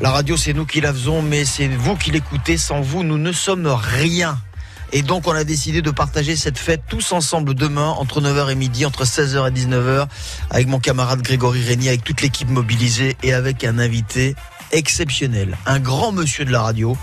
[0.00, 2.58] La radio, c'est nous qui la faisons, mais c'est vous qui l'écoutez.
[2.58, 4.38] Sans vous, nous ne sommes rien.
[4.92, 8.54] Et donc, on a décidé de partager cette fête tous ensemble demain, entre 9h et
[8.54, 10.08] midi, entre 16h et 19h,
[10.50, 14.36] avec mon camarade Grégory Régnier, avec toute l'équipe mobilisée et avec un invité
[14.72, 15.56] exceptionnel.
[15.64, 16.98] Un grand monsieur de la radio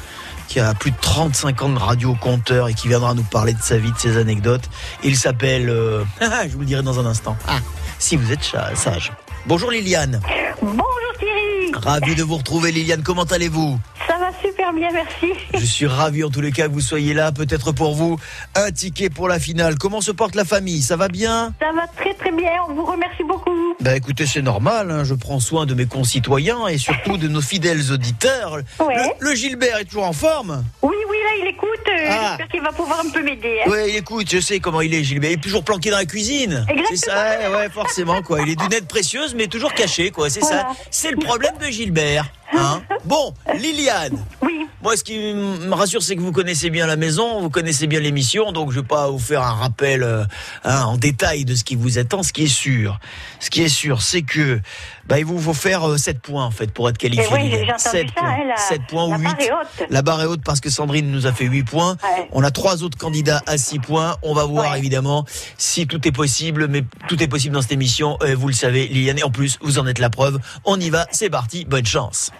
[0.47, 3.62] qui a plus de 35 ans de radio compteur et qui viendra nous parler de
[3.62, 4.69] sa vie, de ses anecdotes.
[5.03, 5.69] Il s'appelle...
[5.69, 7.36] euh, je vous le dirai dans un instant.
[7.47, 7.60] Ah,
[7.99, 8.43] si vous êtes
[8.75, 9.12] sage.
[9.45, 10.21] Bonjour Liliane.
[10.62, 10.84] Bonjour
[11.19, 11.71] Thierry.
[11.73, 13.03] Ravi de vous retrouver Liliane.
[13.03, 13.79] Comment allez-vous?
[14.07, 15.33] Ça va super bien, merci.
[15.53, 17.31] Je suis ravi en tous les cas que vous soyez là.
[17.31, 18.17] Peut-être pour vous,
[18.55, 19.77] un ticket pour la finale.
[19.77, 20.81] Comment se porte la famille?
[20.81, 21.53] Ça va bien?
[21.59, 23.51] Ça va très très bien, on vous remercie beaucoup.
[23.81, 27.41] Bah écoutez, c'est normal, hein, je prends soin de mes concitoyens et surtout de nos
[27.41, 28.59] fidèles auditeurs.
[28.79, 29.13] Ouais.
[29.19, 30.63] Le, le Gilbert est toujours en forme?
[30.81, 32.27] Oui, oui, là il écoute, euh, Ah.
[32.31, 33.59] j'espère qu'il va pouvoir un peu m'aider.
[33.65, 33.69] hein.
[33.69, 35.31] Ouais, écoute, je sais comment il est, Gilbert.
[35.31, 36.65] Il est toujours planqué dans la cuisine.
[36.89, 38.41] C'est ça, ouais, ouais, forcément, quoi.
[38.41, 40.29] Il est d'une aide précieuse, mais toujours caché, quoi.
[40.29, 40.67] C'est ça.
[40.91, 42.31] C'est le problème de Gilbert.
[42.53, 42.81] Hein?
[43.05, 44.17] Bon, Liliane.
[44.41, 44.67] Oui.
[44.83, 48.01] Moi, ce qui me rassure, c'est que vous connaissez bien la maison, vous connaissez bien
[48.01, 50.25] l'émission, donc je vais pas vous faire un rappel euh,
[50.65, 52.21] hein, en détail de ce qui vous attend.
[52.21, 52.99] Ce qui est sûr,
[53.39, 54.59] ce qui est sûr, c'est que
[55.07, 57.25] bah, il vous faut faire euh, 7 points en fait pour être qualifié.
[57.29, 57.63] Eh oui, Liliane.
[57.65, 58.29] j'ai entendu Sept ça, points.
[58.29, 59.23] hein, la- 7 points la ou 8.
[59.23, 59.87] barre est haute.
[59.89, 61.91] La barre est haute parce que Sandrine nous a fait 8 points.
[62.03, 62.27] Ouais.
[62.33, 64.17] On a trois autres candidats à 6 points.
[64.21, 65.23] On va voir évidemment
[65.57, 68.17] si tout est possible, mais tout est possible dans cette émission.
[68.21, 70.39] Euh, vous le savez, Liliane, et en plus, vous en êtes la preuve.
[70.65, 72.31] On y va, c'est parti, bonne chance.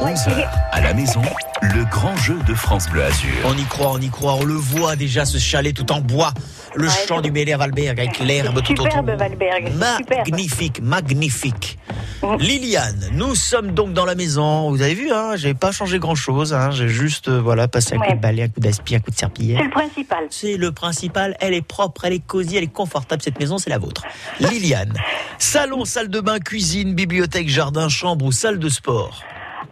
[0.00, 1.22] 11h à la maison.
[1.62, 3.30] Le grand jeu de France Bleu Azur.
[3.44, 6.32] On y croit, on y croit, on le voit déjà ce chalet tout en bois,
[6.74, 8.84] le champ du Mêlé à Valberg avec l'herbe tout autour.
[8.86, 10.28] Superbe Valberg, superbe.
[10.30, 11.78] Magnifique, magnifique.
[12.38, 14.70] Liliane, nous sommes donc dans la maison.
[14.70, 16.54] Vous avez vu, hein, j'ai pas changé grand chose.
[16.54, 18.14] Hein, j'ai juste euh, voilà passé un coup Ouais.
[18.16, 19.58] de balai, un coup d'aspi, un coup de serpillière.
[19.58, 20.24] C'est le principal.
[20.30, 21.36] C'est le principal.
[21.40, 23.20] Elle est propre, elle est cosy, elle est confortable.
[23.22, 24.02] Cette maison, c'est la vôtre.
[24.40, 24.94] Liliane,
[25.38, 29.22] salon, salle de bain, cuisine, bibliothèque, jardin, chambre ou salle de sport?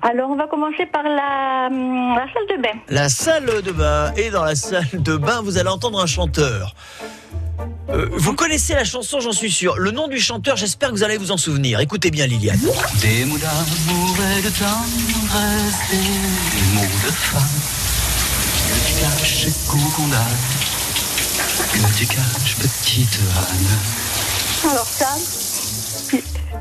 [0.03, 2.79] Alors on va commencer par la, hum, la salle de bain.
[2.89, 4.13] La salle de bain.
[4.17, 6.75] Et dans la salle de bain, vous allez entendre un chanteur.
[7.91, 9.79] Euh, vous connaissez la chanson, j'en suis sûr.
[9.79, 11.79] Le nom du chanteur, j'espère que vous allez vous en souvenir.
[11.81, 12.59] Écoutez bien, Liliane.
[13.01, 17.43] Des mots d'amour et de tendresse, des mots de femme.
[18.69, 19.47] Que tu caches,
[21.73, 24.71] que tu caches, petite Anne.
[24.71, 25.15] Alors ça,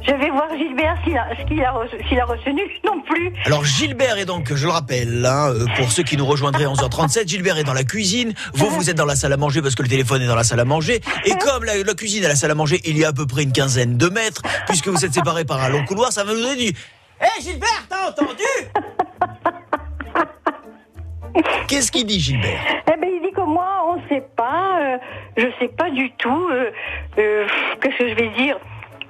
[0.07, 3.31] je vais voir Gilbert s'il a, s'il a, re- s'il a retenu non plus.
[3.45, 6.69] Alors Gilbert est donc, je le rappelle, hein, euh, pour ceux qui nous rejoindraient à
[6.69, 9.75] 11h37, Gilbert est dans la cuisine, vous vous êtes dans la salle à manger parce
[9.75, 12.27] que le téléphone est dans la salle à manger, et comme la, la cuisine et
[12.27, 14.87] la salle à manger, il y a à peu près une quinzaine de mètres, puisque
[14.87, 16.69] vous êtes séparés par un long couloir, ça va nous donner du...
[17.21, 18.43] Hé Gilbert, t'as entendu?
[21.67, 22.59] Qu'est-ce qu'il dit Gilbert?
[22.87, 24.97] Eh ben il dit que moi on sait pas, euh,
[25.37, 26.49] je sais pas du tout.
[26.51, 26.69] euh,
[27.17, 27.47] euh,
[27.81, 28.57] Qu'est-ce que je vais dire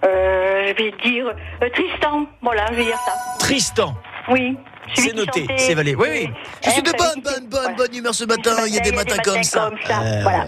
[0.03, 2.25] Euh, Je vais dire euh, Tristan.
[2.41, 3.13] Voilà, je vais dire ça.
[3.39, 3.95] Tristan.
[4.29, 4.57] Oui.
[4.93, 5.95] C'est noté, c'est valé.
[5.95, 6.29] Oui, oui.
[6.63, 8.51] Je Hein, suis de bonne, bonne, bonne, bonne humeur ce matin.
[8.67, 9.69] Il y a des matins comme ça.
[9.69, 10.45] comme ça, Euh, voilà.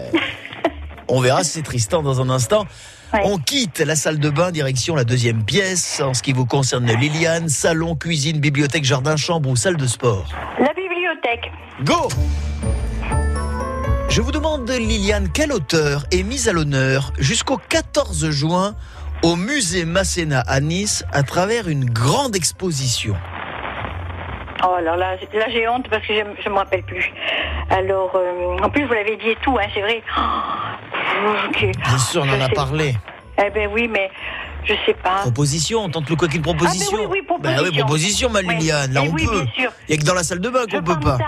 [1.08, 2.66] On verra si c'est Tristan dans un instant.
[3.22, 6.00] On quitte la salle de bain, direction la deuxième pièce.
[6.04, 10.24] En ce qui vous concerne, Liliane, salon, cuisine, bibliothèque, jardin, chambre ou salle de sport.
[10.58, 11.52] La bibliothèque.
[11.84, 12.08] Go
[14.08, 18.74] Je vous demande, Liliane, quel auteur est mis à l'honneur jusqu'au 14 juin
[19.24, 23.16] au musée Masséna à Nice à travers une grande exposition
[24.62, 27.10] Oh alors là, là j'ai honte parce que je, je me rappelle plus.
[27.70, 30.02] Alors, euh, en plus vous l'avez dit et tout, hein, c'est vrai.
[30.16, 30.20] Oh.
[31.58, 32.94] Bien sûr, on en a parlé.
[33.38, 34.10] Eh ben oui, mais
[34.64, 35.20] je sais pas.
[35.20, 36.96] Proposition, on tente le quoi qu'une proposition.
[37.00, 38.42] Ah, ben oui, oui, Bah oui, proposition, ma.
[38.42, 38.92] Liliane.
[38.92, 39.46] Là, on oui, peut.
[39.56, 41.18] Il n'y a que dans la salle de bain qu'on peut pas.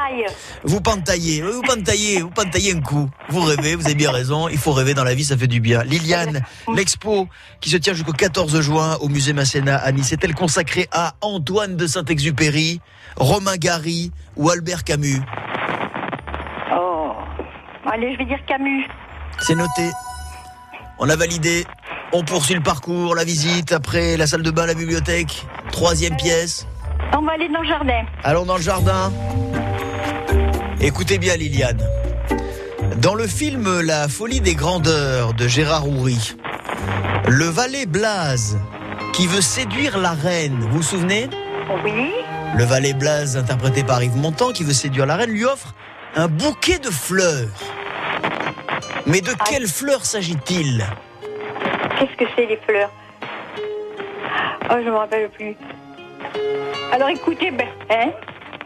[0.64, 3.08] Vous pentaillez, vous pentaillez, vous pentaillez un coup.
[3.28, 4.48] Vous rêvez, vous avez bien raison.
[4.48, 5.82] Il faut rêver dans la vie, ça fait du bien.
[5.84, 6.42] Liliane,
[6.74, 7.28] l'expo
[7.60, 11.76] qui se tient jusqu'au 14 juin au musée Masséna à Nice est-elle consacrée à Antoine
[11.76, 12.80] de Saint-Exupéry,
[13.16, 15.20] Romain Gary ou Albert Camus?
[16.74, 17.12] Oh.
[17.90, 18.86] Allez, je vais dire Camus.
[19.38, 19.90] C'est noté.
[20.98, 21.64] On a validé.
[22.18, 25.44] On poursuit le parcours, la visite, après la salle de bain, la bibliothèque.
[25.70, 26.66] Troisième pièce.
[27.14, 28.06] On va aller dans le jardin.
[28.24, 29.12] Allons dans le jardin.
[30.80, 31.86] Écoutez bien Liliane.
[33.02, 36.34] Dans le film La folie des grandeurs de Gérard Houry,
[37.28, 38.56] le valet Blaze,
[39.12, 40.60] qui veut séduire la reine.
[40.70, 41.28] Vous vous souvenez?
[41.84, 42.12] Oui.
[42.56, 45.74] Le valet Blaze, interprété par Yves Montand, qui veut séduire la reine, lui offre
[46.14, 47.50] un bouquet de fleurs.
[49.04, 50.86] Mais de quelles fleurs s'agit-il?
[51.98, 52.90] Qu'est-ce que c'est les fleurs
[54.70, 55.54] Oh, je me rappelle plus.
[56.92, 58.10] Alors écoutez, ben, hein,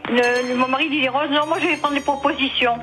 [0.09, 1.29] le, le- mon mari dit les roses.
[1.29, 2.73] Non, moi je vais prendre les propositions.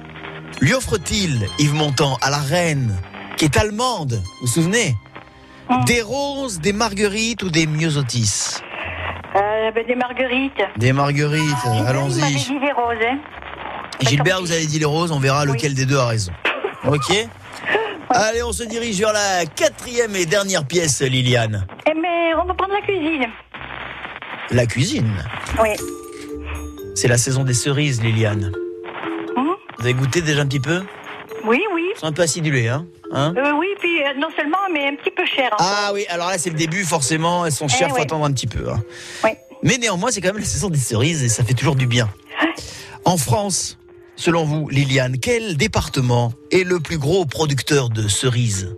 [0.60, 2.94] Lui offre-t-il, Yves Montand, à la reine,
[3.36, 4.94] qui est allemande, vous vous souvenez
[5.86, 8.60] Des roses, des marguerites ou des myosotis
[9.36, 10.62] Euh, ben, des marguerites.
[10.76, 12.34] Des marguerites, m'avait allons-y.
[12.34, 13.18] dit les roses, hein.
[14.00, 16.32] Gilbert, vous avez dit les roses, on verra lequel des deux a raison.
[16.86, 17.12] Ok
[18.10, 21.66] Allez, on se dirige vers la quatrième et dernière pièce, Liliane.
[21.86, 23.26] Eh, mais on va prendre la cuisine.
[24.50, 25.12] La cuisine.
[25.60, 25.68] Oui.
[26.94, 28.52] C'est la saison des cerises, Liliane.
[29.36, 30.82] Hum Vous avez goûté déjà un petit peu?
[31.44, 31.82] Oui, oui.
[31.96, 33.32] Sont un peu acidulés, hein, hein?
[33.36, 35.50] Euh, oui, puis euh, non seulement, mais un petit peu cher.
[35.52, 35.56] hein.
[35.58, 38.02] Ah oui, alors là c'est le début, forcément, elles sont Eh chères, faut ouais.
[38.02, 38.68] attendre un petit peu.
[38.70, 38.82] hein.
[39.24, 39.30] Oui.
[39.62, 42.08] Mais néanmoins, c'est quand même la saison des cerises et ça fait toujours du bien.
[43.04, 43.78] En France,
[44.18, 48.76] selon vous, Liliane, quel département est le plus gros producteur de cerises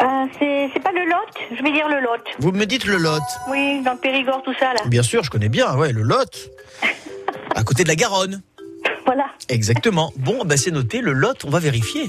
[0.00, 2.22] Euh, c'est pas le Lot Je vais dire le Lot.
[2.38, 3.20] Vous me dites le Lot.
[3.50, 4.80] Oui, dans le Périgord, tout ça, là.
[4.86, 6.50] Bien sûr, je connais bien, ouais, le Lot.
[7.54, 8.40] À côté de la Garonne.
[9.04, 9.26] Voilà.
[9.50, 10.10] Exactement.
[10.16, 12.08] Bon, bah c'est noté, le Lot, on va vérifier.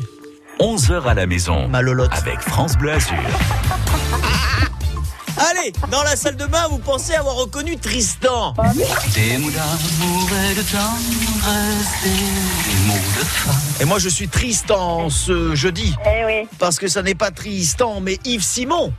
[0.60, 1.68] 11h à la maison.
[1.68, 2.14] Malolotte.
[2.14, 3.18] Avec France Bleu Azur.
[5.38, 8.54] Allez, dans la salle de bain, vous pensez avoir reconnu Tristan
[9.16, 13.56] Des mots d'amour et de tendresse, des mots de femme.
[13.82, 15.96] Et moi, je suis Tristan ce jeudi.
[16.06, 16.48] Eh oui.
[16.60, 18.94] Parce que ça n'est pas Tristan, mais Yves Simon.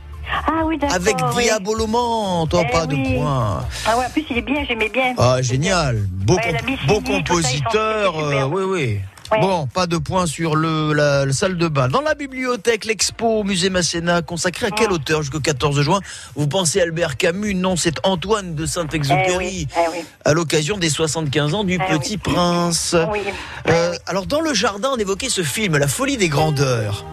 [0.47, 0.95] Ah oui, d'accord.
[0.95, 1.47] Avec oui.
[2.51, 2.97] Oh, Eh pas oui.
[3.11, 3.63] de point.
[3.87, 5.13] Ah ouais, en plus, il est bien, j'aimais bien.
[5.17, 6.05] Ah, génial.
[6.09, 8.19] Beau, Ouais, Mississippi, beau compositeur.
[8.19, 8.99] euh, oui, oui.
[9.31, 9.39] Ouais.
[9.41, 11.87] Bon, pas de point sur le, la, la salle de bain.
[11.87, 14.93] Dans la bibliothèque, l'expo au musée Masséna, consacré à quel Ah.
[14.93, 15.99] auteur jusqu'au 14 juin?
[16.35, 17.55] Vous pensez Albert Camus?
[17.55, 19.25] Non, c'est Antoine de Saint-Exupéry.
[19.35, 20.05] Eh oui, eh oui.
[20.23, 22.33] À l'occasion des 75 ans du Eh Petit oui.
[22.33, 22.95] Prince.
[23.67, 27.03] Euh, alors, dans le jardin, on évoquait ce film, La folie des grandeurs.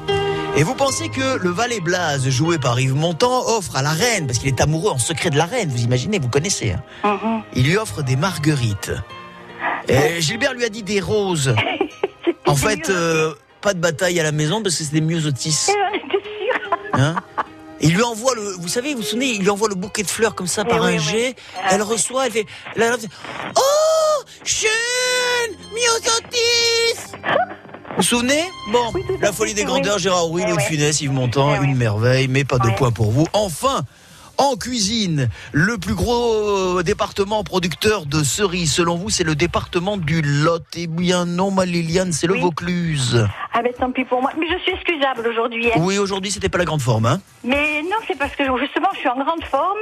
[0.54, 4.26] Et vous pensez que le valet Blaze, joué par Yves Montand, offre à la reine,
[4.26, 7.42] parce qu'il est amoureux en secret de la reine, vous imaginez, vous connaissez, hein, Mhm.
[7.56, 8.92] il lui offre des marguerites.
[9.88, 11.54] Et Gilbert lui a dit des roses.
[12.52, 15.68] En fait, euh, pas de bataille à la maison parce que c'est des myosotis.
[15.70, 15.72] Eh.
[16.94, 17.16] Hein
[17.80, 20.08] il lui envoie le, vous savez, vous vous souvenez, il lui envoie le bouquet de
[20.10, 21.34] fleurs comme ça Eh par oui, un jet.
[21.56, 22.46] Ah elle reçoit, elle fait,
[22.76, 22.94] elle, elle
[23.56, 24.68] oh, schön,
[25.74, 27.16] myosotis.
[27.22, 30.62] Vous vous souvenez Bon, la folie des grandeurs, Gérard Rouy, Eh ouais.
[30.62, 32.74] Funès, Yves Montand, une merveille, mais pas de Ouais.
[32.76, 33.26] point pour vous.
[33.32, 33.82] Enfin,
[34.38, 39.96] en cuisine, le plus gros euh, département producteur de cerises, selon vous, c'est le département
[39.96, 40.62] du Lot.
[40.76, 42.40] Eh bien non, ma Liliane, c'est le Oui.
[42.40, 43.26] Vaucluse.
[43.54, 44.30] Ah ben tant pis pour moi.
[44.38, 45.66] Mais je suis excusable aujourd'hui.
[45.68, 45.78] hein.
[45.80, 48.98] Oui, aujourd'hui, c'était pas la grande forme, hein Mais non, c'est parce que justement, je
[48.98, 49.78] suis en grande forme.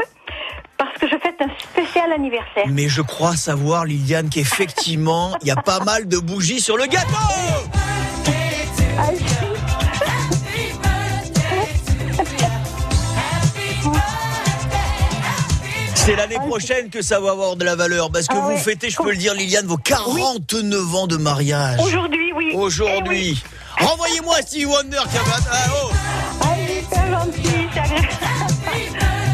[0.77, 2.65] Parce que je fête un spécial anniversaire.
[2.69, 6.87] Mais je crois savoir, Liliane, qu'effectivement, il y a pas mal de bougies sur le
[6.87, 7.07] gâteau
[16.05, 18.57] C'est l'année prochaine que ça va avoir de la valeur, parce que Ah vous ouais.
[18.57, 21.79] fêtez, je peux le dire, Liliane, vos 49 ans de mariage.
[21.81, 22.53] Aujourd'hui, oui.
[22.55, 23.43] Aujourd'hui.
[23.79, 25.91] Renvoyez-moi Stevie Wonder qui a vingt- ah, oh.
[26.43, 27.27] Ah.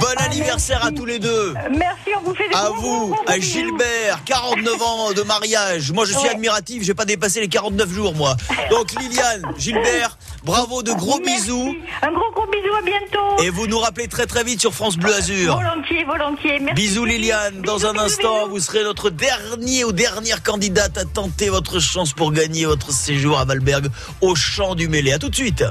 [0.01, 1.55] Bon anniversaire à tous les deux.
[1.71, 3.39] Merci, on vous fait des À gros, vous, gros à.
[3.41, 5.91] Gilbert, 49 ans de mariage.
[5.93, 6.31] Moi, je suis Ouais.
[6.35, 8.37] admiratif, j'ai pas dépassé les 49 jours, moi.
[8.71, 11.43] Donc, Liliane, Gilbert, bravo, de gros Merci.
[11.43, 11.77] bisous.
[12.03, 13.43] Un gros gros bisou, à bientôt.
[13.43, 15.57] Et vous nous rappelez très très vite sur France Bleu Azur.
[15.57, 16.59] Volontiers, volontiers.
[16.61, 16.75] Merci.
[16.83, 18.51] Bisous Liliane, dans un bisous, instant, bisous.
[18.51, 23.39] vous serez notre dernier ou dernière candidate à tenter votre chance pour gagner votre séjour
[23.39, 23.89] à Valberg
[24.23, 25.13] au Champ du Mêlé.
[25.13, 25.65] À tout de suite.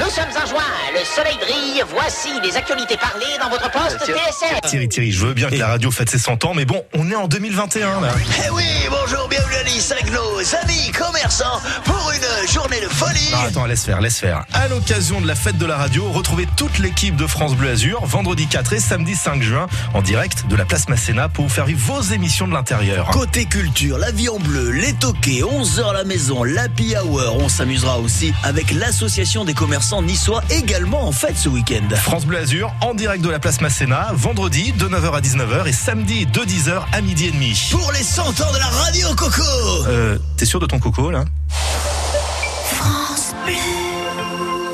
[0.00, 0.62] Nous sommes en juin,
[0.94, 4.60] le soleil brille, voici les actualités parlées dans votre poste TSR.
[4.66, 7.10] Thierry, Thierry, je veux bien que la radio fête ses 100 ans, mais bon, on
[7.10, 8.08] est en 2021 là.
[8.46, 13.30] Eh oui, bonjour, bienvenue à Nice avec nos amis commerçants pour une journée de folie.
[13.34, 14.46] Ah, attends, laisse faire, laisse faire.
[14.54, 18.06] À l'occasion de la fête de la radio, retrouvez toute l'équipe de France Bleu Azur
[18.06, 21.66] vendredi 4 et samedi 5 juin en direct de la place Masséna pour vous faire
[21.66, 23.10] vivre vos émissions de l'intérieur.
[23.10, 27.36] Côté culture, la vie en bleu, les toquets, 11h à la maison, l'happy hour.
[27.38, 31.94] On s'amusera aussi avec l'association des commerçants niçois également en fête ce week-end.
[31.96, 35.72] France Bleu Azur en direct de la place Masséna, vendredi de 9h à 19h et
[35.72, 37.68] samedi de 10h à midi et demi.
[37.70, 39.42] Pour les 100 ans de la radio Coco
[39.88, 41.24] Euh, t'es sûr de ton coco là?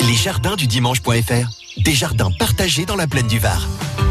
[0.06, 1.65] Les jardins du dimanche.fr.
[1.78, 3.66] Des jardins partagés dans la plaine du Var.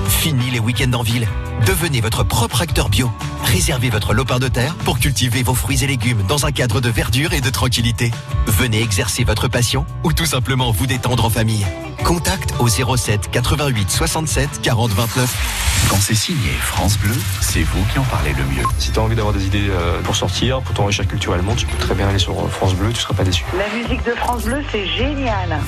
[0.07, 1.27] Fini les week-ends en ville.
[1.65, 3.11] Devenez votre propre acteur bio.
[3.43, 6.89] Réservez votre lopin de terre pour cultiver vos fruits et légumes dans un cadre de
[6.89, 8.11] verdure et de tranquillité.
[8.47, 11.65] Venez exercer votre passion ou tout simplement vous détendre en famille.
[12.03, 15.87] Contact au 07 88 67 40 29.
[15.89, 18.65] Quand c'est signé France Bleu, c'est vous qui en parlez le mieux.
[18.77, 21.77] Si tu as envie d'avoir des idées euh, pour sortir, pour t'enrichir culturellement, tu peux
[21.77, 23.43] très bien aller sur euh, France Bleu, tu seras pas déçu.
[23.57, 25.59] La musique de France Bleu, c'est génial.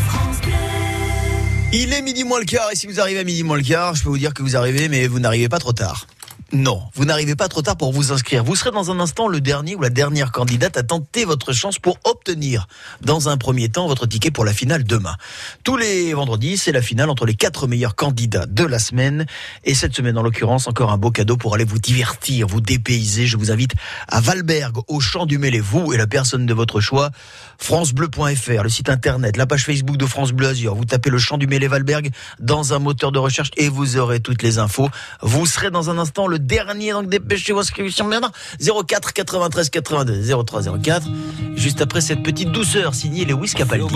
[1.73, 3.93] Il est midi moins le quart et si vous arrivez à midi moins le quart,
[3.93, 6.07] je peux vous dire que vous arrivez mais vous n'arrivez pas trop tard.
[6.53, 8.41] Non, vous n'arrivez pas trop tard pour vous inscrire.
[8.41, 11.77] Vous serez dans un instant le dernier ou la dernière candidate à tenter votre chance
[11.77, 12.69] pour obtenir,
[13.01, 15.17] dans un premier temps, votre ticket pour la finale demain.
[15.65, 19.25] Tous les vendredis, c'est la finale entre les quatre meilleurs candidats de la semaine.
[19.65, 23.27] Et cette semaine, en l'occurrence, encore un beau cadeau pour aller vous divertir, vous dépayser.
[23.27, 23.73] Je vous invite
[24.07, 27.11] à Valberg, au Champ du Mêlé, vous et la personne de votre choix.
[27.57, 30.53] FranceBleu.fr, le site internet, la page Facebook de France Bleu.
[30.73, 34.19] Vous tapez le Champ du Mêlé Valberg dans un moteur de recherche et vous aurez
[34.19, 34.89] toutes les infos.
[35.21, 38.31] Vous serez dans un instant le dernier, donc dépêchez-vous inscription maintenant.
[38.61, 41.07] 04 93 82 03 04.
[41.55, 43.93] Juste après cette petite douceur signée Lewis Capaldi.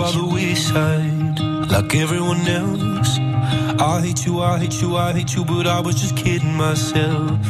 [3.78, 7.40] I hate you, I hate you, I hate you, but I was just kidding myself.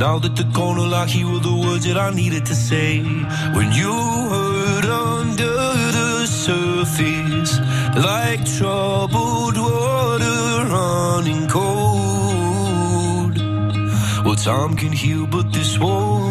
[0.00, 3.02] Now that the corner lock, here were the words that I needed to say.
[3.56, 3.92] When you
[4.32, 5.56] hurt under
[5.98, 7.60] the surface,
[8.08, 13.36] like troubled water running cold.
[14.24, 16.29] Well, time can heal, but this won't.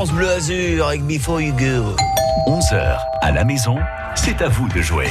[0.00, 1.94] France Bleu Azur avec Before You Go.
[2.46, 3.76] 11h à la maison,
[4.14, 5.08] c'est à vous de jouer.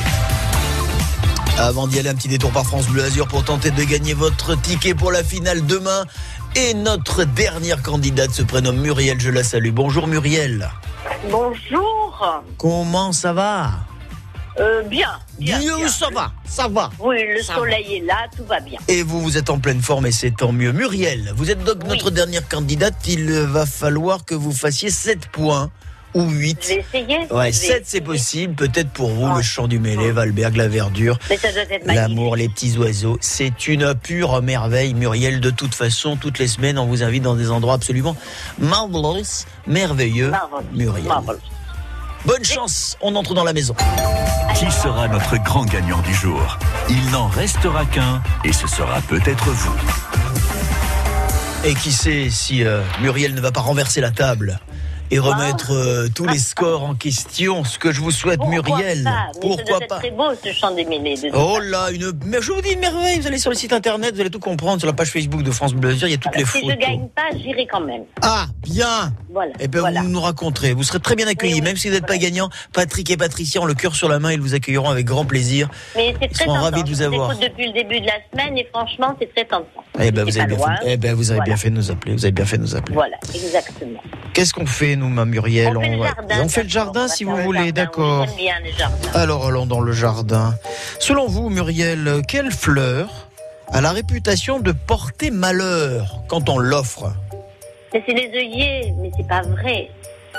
[1.60, 4.60] Avant d'y aller, un petit détour par France Bleu Azur pour tenter de gagner votre
[4.60, 6.06] ticket pour la finale demain.
[6.56, 9.70] Et notre dernière candidate se prénomme Muriel, je la salue.
[9.70, 10.68] Bonjour Muriel.
[11.30, 12.42] Bonjour.
[12.58, 13.70] Comment ça va?
[14.60, 15.08] Euh, bien.
[15.40, 15.88] Bien, Bien, bien.
[15.88, 16.90] ça va, ça va.
[17.00, 18.80] Oui, le Ça soleil est là, tout va bien.
[18.90, 20.72] Et vous, vous êtes en pleine forme et c'est tant mieux.
[20.74, 22.96] Muriel, vous êtes donc notre dernière candidate.
[23.08, 25.70] Il va falloir que vous fassiez 7 points
[26.14, 26.58] ou 8.
[26.62, 27.18] Je vais essayer.
[27.32, 28.56] Ouais, Je vais 7 c'est possible.
[28.56, 31.18] Peut-être pour vous, le chant du mêlé, Valberg, la verdure.
[31.86, 35.40] L'amour, les petits oiseaux, c'est une pure merveille, Muriel.
[35.40, 38.16] De toute façon, toutes les semaines, on vous invite dans des endroits absolument
[38.58, 40.32] marvelous, merveilleux.
[40.74, 41.08] Muriel.
[42.26, 43.76] Bonne chance, on entre dans la maison.
[44.56, 46.58] Qui sera notre grand gagnant du jour?
[46.90, 49.76] Il n'en restera qu'un et ce sera peut-être vous.
[51.64, 54.60] Et qui sait si euh, Muriel ne va pas renverser la table?
[55.12, 57.64] Et remettre euh, tous les scores en question.
[57.64, 59.04] Ce que je vous souhaite, Muriel.
[59.04, 61.16] pas Mais Pourquoi ça doit pas être très beau ce chant des mêlées.
[61.16, 62.12] de- Oh là, une...
[62.26, 63.20] mais je vous dis une merveille.
[63.20, 64.80] Vous allez sur le site internet, vous allez tout comprendre.
[64.80, 66.72] Sur la page Facebook de France Bleu il y a toutes les si photos.
[66.72, 68.04] je gagne pas, j'irai quand même.
[68.22, 69.14] Ah, bien.
[69.32, 69.52] Voilà.
[69.60, 70.02] Eh ben, voilà.
[70.02, 70.74] vous nous raconterez.
[70.74, 71.62] Vous serez très bien accueillis.
[71.62, 74.32] Même si vous n'êtes pas gagnant, Patrick et Patricia ont le cœur sur la main.
[74.32, 75.70] Ils vous accueilleront avec grand plaisir.
[75.96, 76.64] Mais c'est Ils très seront tentant.
[76.66, 77.32] ravis de vous Je avoir.
[77.32, 79.84] écoute depuis le début de la semaine et franchement, c'est très tentant.
[80.00, 82.14] Eh ben, vous avez, bien fait, eh ben, vous avez bien fait de nous appeler.
[82.14, 82.94] Vous avez bien fait de nous appeler.
[82.96, 84.00] Voilà, exactement.
[84.34, 87.02] Qu'est-ce qu'on fait, nous, ma Muriel On fait le jardin, on fait le d'accord, jardin
[87.02, 88.26] on va si vous le voulez, d'accord.
[88.38, 88.50] oui.
[89.14, 90.54] Alors, allons dans le jardin.
[91.00, 93.28] Selon vous, Muriel, quelle fleur
[93.72, 97.14] a la réputation de porter malheur quand on l'offre?
[97.94, 99.90] Mais c'est les œillets, mais c'est pas vrai.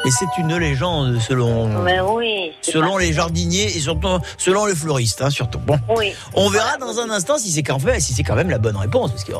[0.06, 1.84] Et c'est une légende selon,
[2.14, 2.52] oui.
[2.62, 5.58] selon les jardiniers et surtout selon les fleuristes, hein, surtout.
[5.58, 6.14] Bon, Oui.
[6.34, 8.76] on verra dans un instant si c'est quand même, si c'est quand même la bonne
[8.76, 9.32] réponse, parce que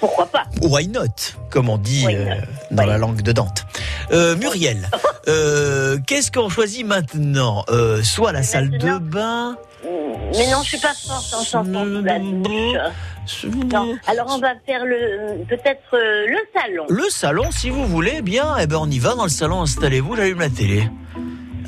[0.00, 0.44] pourquoi pas?
[0.62, 1.04] Why not,
[1.50, 2.34] comme on dit euh,
[2.72, 3.64] dans la langue de Dante.
[4.10, 4.90] Euh, Muriel,
[5.28, 7.64] euh, qu'est-ce qu'on choisit maintenant?
[7.68, 9.56] Euh, Soit la salle de bain.
[10.36, 11.64] Mais non, je suis pas forte en chanson
[14.06, 16.86] Alors on va faire le peut-être euh, le salon.
[16.88, 20.16] Le salon, si vous voulez, bien, eh ben on y va dans le salon, installez-vous,
[20.16, 20.88] j'allume la télé.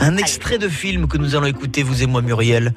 [0.00, 2.72] Un extrait de film que nous allons écouter, vous et moi, Muriel.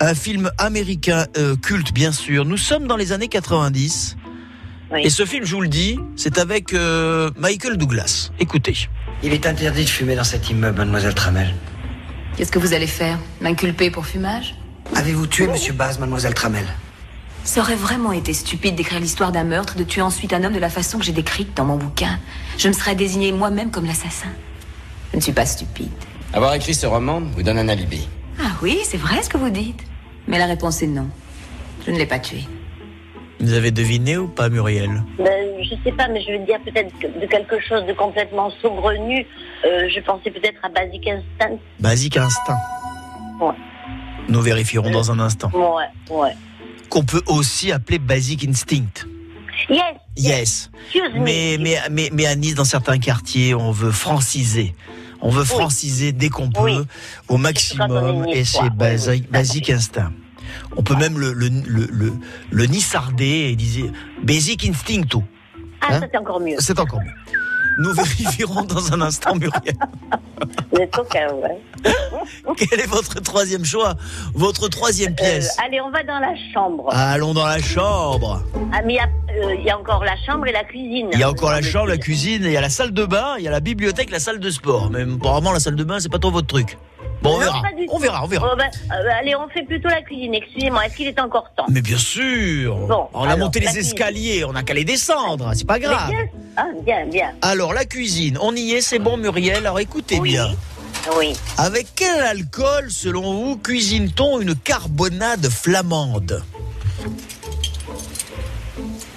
[0.00, 2.44] Un film américain euh, culte, bien sûr.
[2.44, 4.16] Nous sommes dans les années 90.
[4.98, 8.30] Et ce film, je vous le dis, c'est avec euh, Michael Douglas.
[8.40, 8.88] Écoutez.
[9.22, 11.54] Il est interdit de fumer dans cet immeuble, mademoiselle Tramel.
[12.36, 13.18] Qu'est-ce que vous allez faire?
[13.40, 14.56] M'inculper pour fumage?
[14.96, 16.64] Avez-vous tué monsieur Baz, mademoiselle Tramel
[17.44, 20.58] Ça aurait vraiment été stupide d'écrire l'histoire d'un meurtre, de tuer ensuite un homme de
[20.58, 22.18] la façon que j'ai décrite dans mon bouquin.
[22.58, 24.28] Je me serais désignée moi-même comme l'assassin.
[25.12, 25.90] Je ne suis pas stupide.
[26.32, 28.06] Avoir écrit ce roman vous donne un alibi.
[28.38, 29.82] Ah oui, c'est vrai ce que vous dites.
[30.28, 31.08] Mais la réponse est non.
[31.86, 32.44] Je ne l'ai pas tué.
[33.40, 36.92] Vous avez deviné ou pas, Muriel Ben, je sais pas, mais je veux dire peut-être
[37.00, 39.26] de quelque chose de complètement saugrenu.
[39.64, 41.56] Euh, je pensais peut-être à Basic Instinct.
[41.80, 42.58] Basique instinct.
[43.40, 43.54] Ouais.
[44.28, 45.50] Nous vérifierons dans un instant.
[45.54, 46.36] Ouais, ouais.
[46.90, 49.06] Qu'on peut aussi appeler Basic Instinct.
[49.68, 49.80] Yes.
[50.16, 50.70] Yes.
[51.14, 54.74] Mais, mais, mais, mais à Nice, dans certains quartiers, on veut franciser.
[55.22, 56.84] On veut franciser dès qu'on peut,
[57.28, 60.12] au maximum, et c'est basic, basic instinct.
[60.76, 62.12] On peut même le, le, le, le,
[62.50, 63.90] le nissarder et disait
[64.22, 65.22] Basic Instincto.
[65.80, 66.56] Ah, Hein c'est encore mieux.
[66.58, 67.12] C'est encore mieux.
[67.80, 69.74] Nous vérifierons dans un instant, Muriel.
[70.70, 71.58] Vous êtes coquin, ouais.
[72.56, 73.94] Quel est votre troisième choix?
[74.34, 75.56] Votre troisième Euh, pièce?
[75.64, 76.88] allez, on va dans la chambre.
[76.92, 78.42] Allons dans la chambre.
[78.72, 79.08] Ah, mais il y a,
[79.46, 81.08] euh, il y a encore la chambre et la cuisine.
[81.14, 83.36] Il y a encore la chambre, la cuisine, il y a la salle de bain,
[83.38, 84.90] il y a la bibliothèque, la salle de sport.
[84.90, 86.76] Mais apparemment, la salle de bain, c'est pas trop votre truc.
[87.22, 87.62] Bon, on Non, verra.
[87.90, 88.50] On verra, on verra.
[88.52, 90.34] Oh, ben, euh, allez, on fait plutôt la cuisine.
[90.34, 91.66] Excusez-moi, est-ce qu'il est encore temps?
[91.68, 92.76] Mais bien sûr.
[92.76, 93.82] Bon, on a monté les cuisine.
[93.82, 96.08] escaliers, on a qu'à les descendre, c'est pas grave.
[96.08, 97.32] bien, ah, bien, bien.
[97.42, 99.58] Alors, la cuisine, on y est, c'est bon, Muriel.
[99.66, 100.48] Alors, écoutez bien.
[101.18, 101.34] Oui.
[101.58, 106.42] Avec quel alcool, selon vous, cuisine-t-on une carbonade flamande?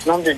[0.06, 0.36] Nom de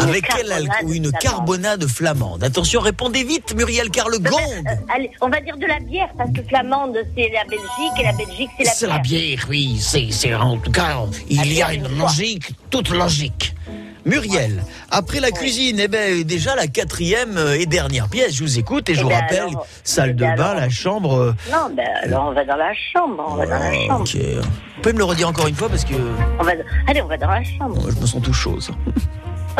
[0.00, 1.12] Avec quel alcool Une flamande.
[1.20, 2.44] carbonade flamande.
[2.44, 4.36] Attention, répondez vite, Muriel, car le gong.
[4.38, 8.04] Euh, allez, on va dire de la bière, parce que flamande, c'est la Belgique, et
[8.04, 8.96] la Belgique, c'est la C'est bière.
[8.96, 9.78] la bière, oui.
[9.80, 10.96] C'est, c'est en tout cas,
[11.28, 13.54] il y a une logique, toute logique.
[14.06, 18.32] Muriel, après la cuisine, eh ben déjà la quatrième euh, et dernière pièce.
[18.34, 20.44] Je vous écoute et je Eh vous ben rappelle, alors, salle eh de ben bain,
[20.46, 20.60] alors.
[20.62, 21.14] la chambre.
[21.18, 24.00] euh, Non, ben alors on va dans la chambre, on va dans la chambre.
[24.00, 24.16] Ok.
[24.16, 25.92] Vous pouvez me le redire encore une fois parce que
[26.38, 26.52] On va...
[26.88, 27.90] Allez, on va dans la chambre.
[27.94, 28.58] je me sens tout chaud.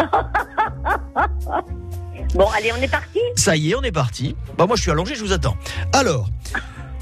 [2.35, 4.37] Bon, allez, on est parti Ça y est, on est parti.
[4.57, 5.57] Bah moi je suis allongé, je vous attends.
[5.93, 6.29] Alors,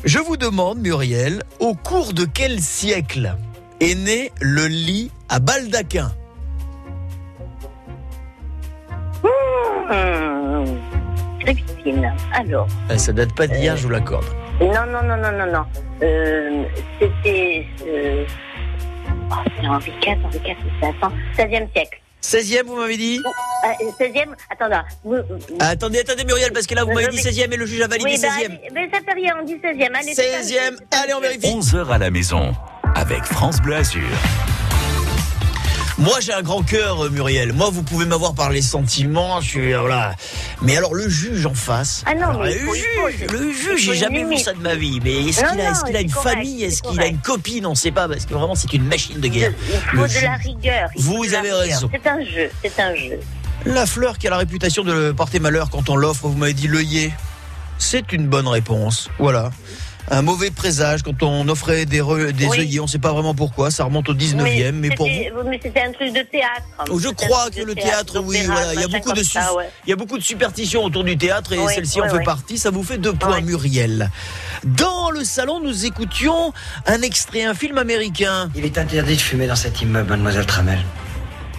[0.04, 3.36] je vous demande, Muriel, au cours de quel siècle
[3.80, 6.10] est né le lit à baldaquin?
[9.90, 10.78] Hum,
[11.40, 12.66] Christine, alors.
[12.90, 14.26] Eh, Ça date pas d'hier, je vous l'accorde.
[14.60, 15.64] Non, non, non, non, non, non.
[16.02, 16.64] Euh,
[16.98, 17.66] C'était.
[17.86, 18.24] Euh...
[19.30, 22.00] Oh, c'est Henri IV, Henri IV, c'est attends, 16e siècle.
[22.22, 23.20] 16e, vous m'avez dit
[23.62, 24.84] Ah, 16e, attends, là.
[25.04, 25.16] Vous-
[25.60, 27.66] Ah, Attendez, attendez Muriel, parce que là vous m'avez Je dit vais- 16e et le
[27.66, 28.52] juge a validé oui, bah, 16e.
[28.52, 29.94] allez, mais ça fait rien, on dit 16e.
[29.94, 31.46] Allez, c'est un 16e, allez on vérifie.
[31.46, 32.54] 11h à la maison
[32.94, 34.02] avec France Bleu Azur.
[35.98, 37.52] Moi j'ai un grand cœur euh, Muriel.
[37.52, 40.14] Moi vous pouvez m'avoir par les sentiments, je suis euh, voilà.
[40.62, 42.04] Mais alors le juge en face.
[42.06, 45.00] Ah non, alors, mais le juge, le juge, j'ai jamais vu ça de ma vie.
[45.02, 47.66] Mais est-ce qu'il a, est-ce qu'il a une correct, famille, est-ce qu'il a une copine,
[47.66, 49.52] on ne sait pas parce que vraiment c'est une machine de guerre.
[49.92, 50.88] Il faut Le de la rigueur.
[50.96, 51.90] Vous de avez raison.
[51.92, 53.18] C'est un jeu, c'est un jeu.
[53.66, 56.68] La fleur qui a la réputation de porter malheur quand on l'offre, vous m'avez dit
[56.68, 57.12] l'œillet.
[57.78, 59.08] C'est une bonne réponse.
[59.18, 59.50] Voilà.
[60.10, 62.60] Un mauvais présage quand on offrait des, re- des Oui.
[62.60, 62.80] œillets.
[62.80, 63.70] On ne sait pas vraiment pourquoi.
[63.70, 64.72] Ça remonte au 19e.
[64.72, 65.48] Mais, pour vous.
[65.48, 66.62] mais c'était un truc de théâtre.
[66.90, 69.68] Oh, Je crois que le théâtre, oui, voilà, il y a beaucoup de ça, ouais.
[69.86, 72.58] il y a beaucoup de superstitions autour du théâtre et Oui, celle-ci en fait partie.
[72.58, 74.10] Ça vous fait deux points, Muriel.
[74.64, 76.52] Dans le salon, nous écoutions
[76.86, 78.50] un extrait, un film américain.
[78.54, 80.78] Il est interdit de fumer dans cet immeuble, mademoiselle Tramel.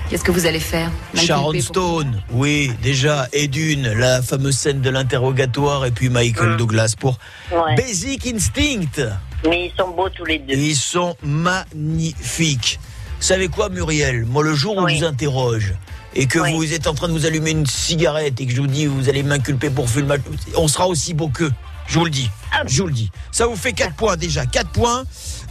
[0.10, 4.82] Qu'est-ce que vous allez faire Sharon pour- Stone, oui, déjà, et d'une, la fameuse scène
[4.82, 7.20] de l'interrogatoire, et puis Michael Douglas pour
[7.52, 7.76] Ouais.
[7.76, 9.20] Basic Instinct.
[9.48, 10.56] Mais ils sont beaux tous les deux.
[10.56, 12.80] Ils sont magnifiques.
[13.20, 14.26] Vous savez quoi, Muriel?
[14.26, 15.74] Moi, le jour où je vous interroge
[16.16, 18.68] et que vous êtes en train de vous allumer une cigarette et que je vous
[18.68, 20.16] dis vous allez m'inculper pour fumer,
[20.56, 21.52] on sera aussi beau qu'eux.
[21.88, 22.30] Je vous le dis.
[22.68, 23.12] Je vous le dis.
[23.32, 24.46] Ça vous fait 4 points déjà.
[24.46, 25.04] 4 points.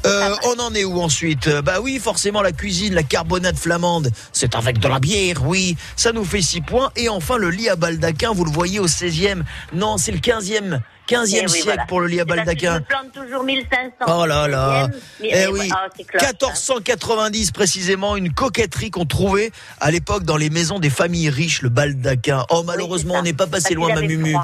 [0.06, 1.48] Euh, on en est où ensuite?
[1.48, 5.76] Bah oui, forcément la cuisine, la carbonade flamande, c'est avec de la bière, oui.
[5.96, 6.90] Ça nous fait 6 points.
[6.96, 9.42] Et enfin le lit à baldaquin, vous le voyez au 16e.
[9.72, 10.80] Non, c'est le 15e.
[11.08, 11.86] 15e Eh oui, siècle voilà.
[11.86, 12.80] pour le lit à baldaquin.
[13.14, 13.90] Je toujours 1500.
[14.06, 14.88] Oh là là.
[15.20, 15.68] Eh mais oui.
[15.72, 16.36] ah, c'est classe, hein.
[16.36, 21.70] 1490 précisément, une coquetterie qu'on trouvait à l'époque dans les maisons des familles riches, le
[21.70, 22.44] baldaquin.
[22.50, 24.36] Oh malheureusement, on n'est pas passé loin, ma mumu.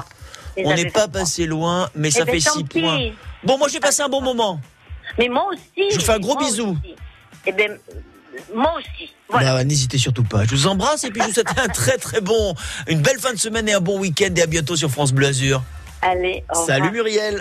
[0.57, 2.81] On n'est pas passé loin, mais ça Eh ben, fait tant 6 pis.
[2.81, 2.99] points.
[3.43, 4.59] Bon, moi j'ai passé un bon moment.
[5.17, 5.89] Mais moi aussi.
[5.91, 6.71] Je vous fais un gros bisou.
[6.83, 6.95] aussi.
[7.47, 7.77] Eh ben,
[8.53, 9.11] moi aussi.
[9.29, 9.53] Voilà.
[9.53, 10.43] Bah, N'hésitez surtout pas.
[10.45, 12.53] Je vous embrasse et puis je vous souhaite un très très bon,
[12.87, 15.27] une belle fin de semaine et un bon week-end et à bientôt sur France Bleu
[15.27, 15.63] Azur.
[16.01, 16.91] Allez, au Salut.
[16.91, 17.39] Muriel.